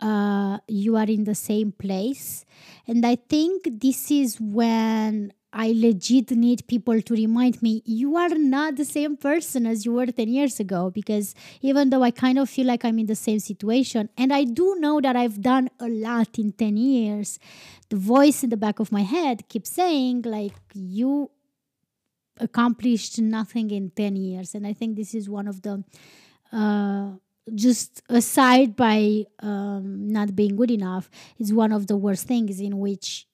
uh, 0.00 0.58
you 0.68 0.96
are 0.96 1.04
in 1.04 1.24
the 1.24 1.34
same 1.34 1.72
place. 1.72 2.44
And 2.86 3.04
I 3.04 3.16
think 3.16 3.68
this 3.80 4.10
is 4.10 4.40
when 4.40 5.32
I 5.52 5.72
legit 5.74 6.30
need 6.30 6.66
people 6.66 7.00
to 7.00 7.14
remind 7.14 7.62
me 7.62 7.82
you 7.84 8.16
are 8.16 8.28
not 8.28 8.76
the 8.76 8.84
same 8.84 9.16
person 9.16 9.66
as 9.66 9.86
you 9.86 9.92
were 9.92 10.06
10 10.06 10.28
years 10.28 10.60
ago. 10.60 10.90
Because 10.90 11.34
even 11.62 11.90
though 11.90 12.02
I 12.02 12.10
kind 12.10 12.38
of 12.38 12.48
feel 12.48 12.66
like 12.66 12.84
I'm 12.84 12.98
in 12.98 13.06
the 13.06 13.14
same 13.14 13.38
situation, 13.38 14.08
and 14.16 14.32
I 14.32 14.44
do 14.44 14.76
know 14.78 15.00
that 15.00 15.16
I've 15.16 15.40
done 15.40 15.70
a 15.80 15.88
lot 15.88 16.38
in 16.38 16.52
10 16.52 16.76
years, 16.76 17.38
the 17.88 17.96
voice 17.96 18.44
in 18.44 18.50
the 18.50 18.56
back 18.56 18.78
of 18.78 18.92
my 18.92 19.02
head 19.02 19.48
keeps 19.48 19.70
saying, 19.70 20.22
like, 20.22 20.54
you 20.74 21.30
accomplished 22.38 23.18
nothing 23.18 23.70
in 23.70 23.90
10 23.90 24.16
years. 24.16 24.54
And 24.54 24.66
I 24.66 24.74
think 24.74 24.96
this 24.96 25.14
is 25.14 25.28
one 25.28 25.48
of 25.48 25.62
the. 25.62 25.82
Uh, 26.52 27.12
just 27.54 28.02
aside 28.08 28.76
by 28.76 29.24
um, 29.40 30.08
not 30.08 30.34
being 30.34 30.56
good 30.56 30.70
enough 30.70 31.10
is 31.38 31.52
one 31.52 31.72
of 31.72 31.86
the 31.86 31.96
worst 31.96 32.26
things 32.26 32.60
in 32.60 32.78
which 32.78 33.26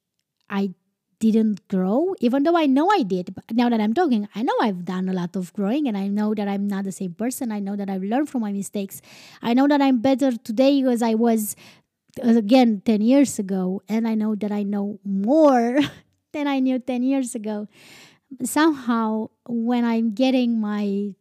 I 0.48 0.74
didn't 1.20 1.66
grow, 1.68 2.14
even 2.20 2.42
though 2.42 2.56
I 2.56 2.66
know 2.66 2.90
I 2.90 3.02
did. 3.02 3.34
But 3.34 3.44
now 3.52 3.68
that 3.68 3.80
I'm 3.80 3.94
talking, 3.94 4.28
I 4.34 4.42
know 4.42 4.54
I've 4.60 4.84
done 4.84 5.08
a 5.08 5.12
lot 5.12 5.36
of 5.36 5.52
growing 5.52 5.88
and 5.88 5.96
I 5.96 6.06
know 6.08 6.34
that 6.34 6.48
I'm 6.48 6.68
not 6.68 6.84
the 6.84 6.92
same 6.92 7.14
person. 7.14 7.52
I 7.52 7.60
know 7.60 7.76
that 7.76 7.88
I've 7.88 8.02
learned 8.02 8.28
from 8.28 8.42
my 8.42 8.52
mistakes. 8.52 9.00
I 9.40 9.54
know 9.54 9.66
that 9.68 9.80
I'm 9.80 10.00
better 10.00 10.32
today 10.32 10.82
as 10.82 11.02
I 11.02 11.14
was 11.14 11.56
again 12.22 12.82
10 12.84 13.00
years 13.00 13.38
ago. 13.38 13.82
And 13.88 14.06
I 14.06 14.14
know 14.14 14.34
that 14.34 14.52
I 14.52 14.62
know 14.62 15.00
more 15.04 15.80
than 16.32 16.46
I 16.46 16.58
knew 16.60 16.78
10 16.78 17.02
years 17.02 17.34
ago. 17.34 17.68
Somehow, 18.42 19.30
when 19.46 19.84
I'm 19.84 20.12
getting 20.12 20.60
my 20.60 21.14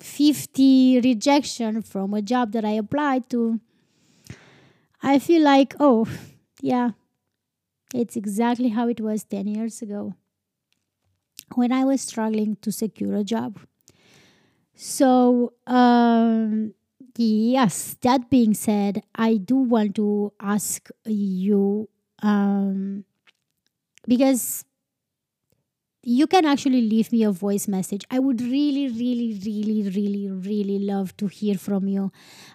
50 0.00 1.00
rejection 1.02 1.82
from 1.82 2.14
a 2.14 2.22
job 2.22 2.52
that 2.52 2.64
I 2.64 2.72
applied 2.72 3.28
to, 3.30 3.60
I 5.02 5.18
feel 5.18 5.42
like, 5.42 5.74
oh, 5.78 6.06
yeah, 6.60 6.90
it's 7.94 8.16
exactly 8.16 8.70
how 8.70 8.88
it 8.88 9.00
was 9.00 9.24
10 9.24 9.46
years 9.46 9.82
ago 9.82 10.14
when 11.54 11.72
I 11.72 11.84
was 11.84 12.00
struggling 12.00 12.56
to 12.62 12.72
secure 12.72 13.14
a 13.14 13.24
job. 13.24 13.60
So, 14.74 15.54
um, 15.66 16.74
yes, 17.16 17.96
that 18.02 18.28
being 18.28 18.52
said, 18.54 19.02
I 19.14 19.36
do 19.36 19.56
want 19.56 19.94
to 19.96 20.32
ask 20.40 20.90
you 21.06 21.88
um, 22.22 23.04
because 24.06 24.64
you 26.08 26.28
can 26.28 26.44
actually 26.44 26.82
leave 26.82 27.10
me 27.10 27.24
a 27.24 27.32
voice 27.32 27.66
message. 27.66 28.04
I 28.12 28.20
would 28.20 28.40
really, 28.40 28.86
really, 28.88 29.40
really, 29.44 29.82
really, 29.90 30.28
really 30.30 30.78
love 30.78 31.16
to 31.16 31.26
hear 31.26 31.56
from 31.56 31.88
you. 31.88 32.12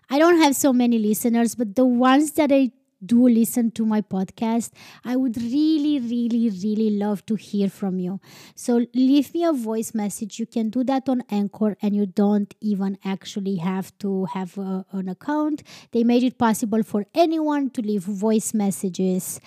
I 0.10 0.20
don't 0.20 0.42
have 0.42 0.56
so 0.56 0.72
many 0.72 0.98
listeners, 0.98 1.56
but 1.56 1.76
the 1.76 1.84
ones 1.86 2.32
that 2.34 2.50
I 2.54 2.72
do 3.04 3.28
listen 3.28 3.72
to 3.72 3.84
my 3.84 4.00
podcast. 4.00 4.72
I 5.04 5.16
would 5.16 5.36
really, 5.36 6.00
really, 6.00 6.52
really 6.52 6.92
love 6.92 7.26
to 7.26 7.36
hear 7.36 7.68
from 7.68 7.98
you. 7.98 8.20
So 8.54 8.86
leave 8.94 9.34
me 9.34 9.44
a 9.44 9.54
voice 9.54 9.96
message. 9.96 10.38
You 10.38 10.46
can 10.46 10.70
do 10.70 10.84
that 10.84 11.10
on 11.10 11.24
Anchor, 11.32 11.76
and 11.82 11.96
you 11.96 12.06
don't 12.06 12.54
even 12.62 13.00
actually 13.04 13.56
have 13.56 13.92
to 14.00 14.26
have 14.26 14.56
a, 14.60 14.86
an 14.92 15.10
account. 15.10 15.64
They 15.92 16.04
made 16.04 16.24
it 16.24 16.38
possible 16.38 16.84
for 16.84 17.06
anyone 17.16 17.72
to 17.72 17.82
leave 17.82 18.04
voice 18.04 18.54
messages. 18.54 19.40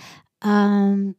Um, 0.42 1.14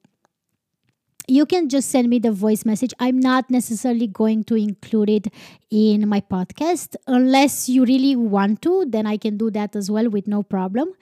you 1.27 1.45
can 1.45 1.69
just 1.69 1.89
send 1.89 2.09
me 2.09 2.19
the 2.19 2.31
voice 2.31 2.65
message. 2.65 2.93
I'm 2.99 3.19
not 3.19 3.49
necessarily 3.49 4.07
going 4.07 4.43
to 4.45 4.55
include 4.55 5.09
it 5.09 5.27
in 5.69 6.07
my 6.07 6.21
podcast 6.21 6.95
unless 7.07 7.67
you 7.69 7.85
really 7.85 8.15
want 8.15 8.61
to, 8.63 8.85
then 8.87 9.05
I 9.05 9.17
can 9.17 9.37
do 9.37 9.49
that 9.51 9.75
as 9.75 9.89
well 9.89 10.09
with 10.09 10.27
no 10.27 10.43
problem. 10.43 10.93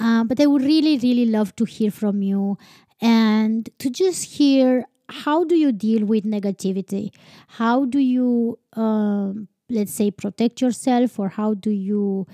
Uh, 0.00 0.24
but 0.24 0.40
I 0.40 0.46
would 0.46 0.62
really, 0.62 0.98
really 0.98 1.26
love 1.26 1.54
to 1.56 1.64
hear 1.64 1.90
from 1.90 2.22
you 2.22 2.56
and 3.00 3.68
to 3.78 3.90
just 3.90 4.24
hear 4.24 4.84
how 5.10 5.44
do 5.44 5.56
you 5.56 5.72
deal 5.72 6.04
with 6.04 6.24
negativity? 6.24 7.10
How 7.48 7.86
do 7.86 7.98
you, 7.98 8.58
um, 8.74 9.48
let's 9.70 9.92
say, 9.92 10.10
protect 10.10 10.60
yourself, 10.60 11.18
or 11.18 11.28
how 11.30 11.54
do 11.54 11.70
you 11.70 12.26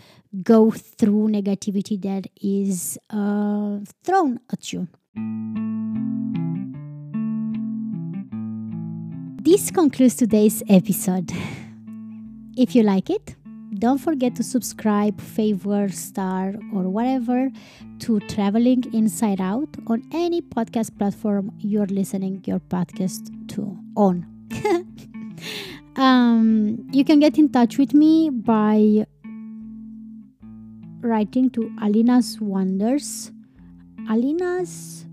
go 0.42 0.70
through 0.70 1.28
negativity 1.28 2.00
that 2.02 2.26
is 2.40 2.98
uh, 3.10 3.78
thrown 4.04 4.40
at 4.52 4.72
you? 4.72 4.88
This 9.44 9.70
concludes 9.70 10.14
today's 10.14 10.62
episode. 10.70 11.30
If 12.56 12.74
you 12.74 12.82
like 12.82 13.10
it, 13.10 13.36
don't 13.78 13.98
forget 13.98 14.34
to 14.36 14.42
subscribe, 14.42 15.20
favor, 15.20 15.90
star, 15.90 16.54
or 16.72 16.88
whatever 16.88 17.50
to 17.98 18.20
Traveling 18.20 18.84
Inside 18.94 19.42
Out 19.42 19.68
on 19.86 20.02
any 20.12 20.40
podcast 20.40 20.96
platform 20.96 21.52
you're 21.58 21.84
listening 21.84 22.42
your 22.46 22.58
podcast 22.58 23.28
to 23.48 23.76
on. 23.98 24.24
um, 25.96 26.88
you 26.90 27.04
can 27.04 27.20
get 27.20 27.36
in 27.36 27.50
touch 27.50 27.76
with 27.76 27.92
me 27.92 28.30
by 28.30 29.04
writing 31.02 31.50
to 31.50 31.70
Alina's 31.82 32.40
Wonders, 32.40 33.30
Alina's 34.08 35.04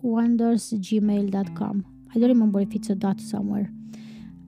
Wonders 0.00 0.70
gmail.com. 0.74 1.86
I 2.14 2.18
don't 2.18 2.28
remember 2.28 2.60
if 2.60 2.74
it's 2.74 2.90
a 2.90 2.94
dot 2.94 3.20
somewhere. 3.20 3.70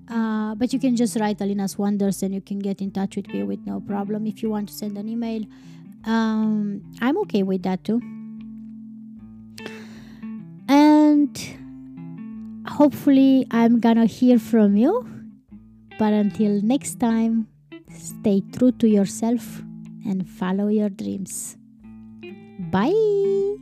Uh, 0.09 0.55
but 0.55 0.73
you 0.73 0.79
can 0.79 0.95
just 0.95 1.17
write 1.17 1.41
Alina's 1.41 1.77
Wonders 1.77 2.23
and 2.23 2.33
you 2.33 2.41
can 2.41 2.61
get 2.61 2.81
in 2.81 2.93
touch 2.93 3.17
with 3.17 3.27
me 3.29 3.43
with 3.43 3.67
no 3.67 3.81
problem 3.81 4.27
if 4.27 4.43
you 4.43 4.51
want 4.51 4.69
to 4.69 4.75
send 4.75 4.97
an 4.97 5.09
email. 5.09 5.43
Um, 6.05 6.83
I'm 7.01 7.19
okay 7.19 7.43
with 7.43 7.65
that 7.65 7.83
too. 7.83 8.01
And 10.69 11.37
hopefully, 12.69 13.47
I'm 13.51 13.81
gonna 13.81 14.07
hear 14.07 14.39
from 14.39 14.77
you. 14.77 15.07
But 15.99 16.13
until 16.13 16.61
next 16.63 17.01
time, 17.01 17.49
stay 17.91 18.43
true 18.53 18.73
to 18.73 18.89
yourself 18.89 19.63
and 20.05 20.29
follow 20.29 20.69
your 20.69 20.91
dreams. 20.91 21.57
Bye. 22.71 23.57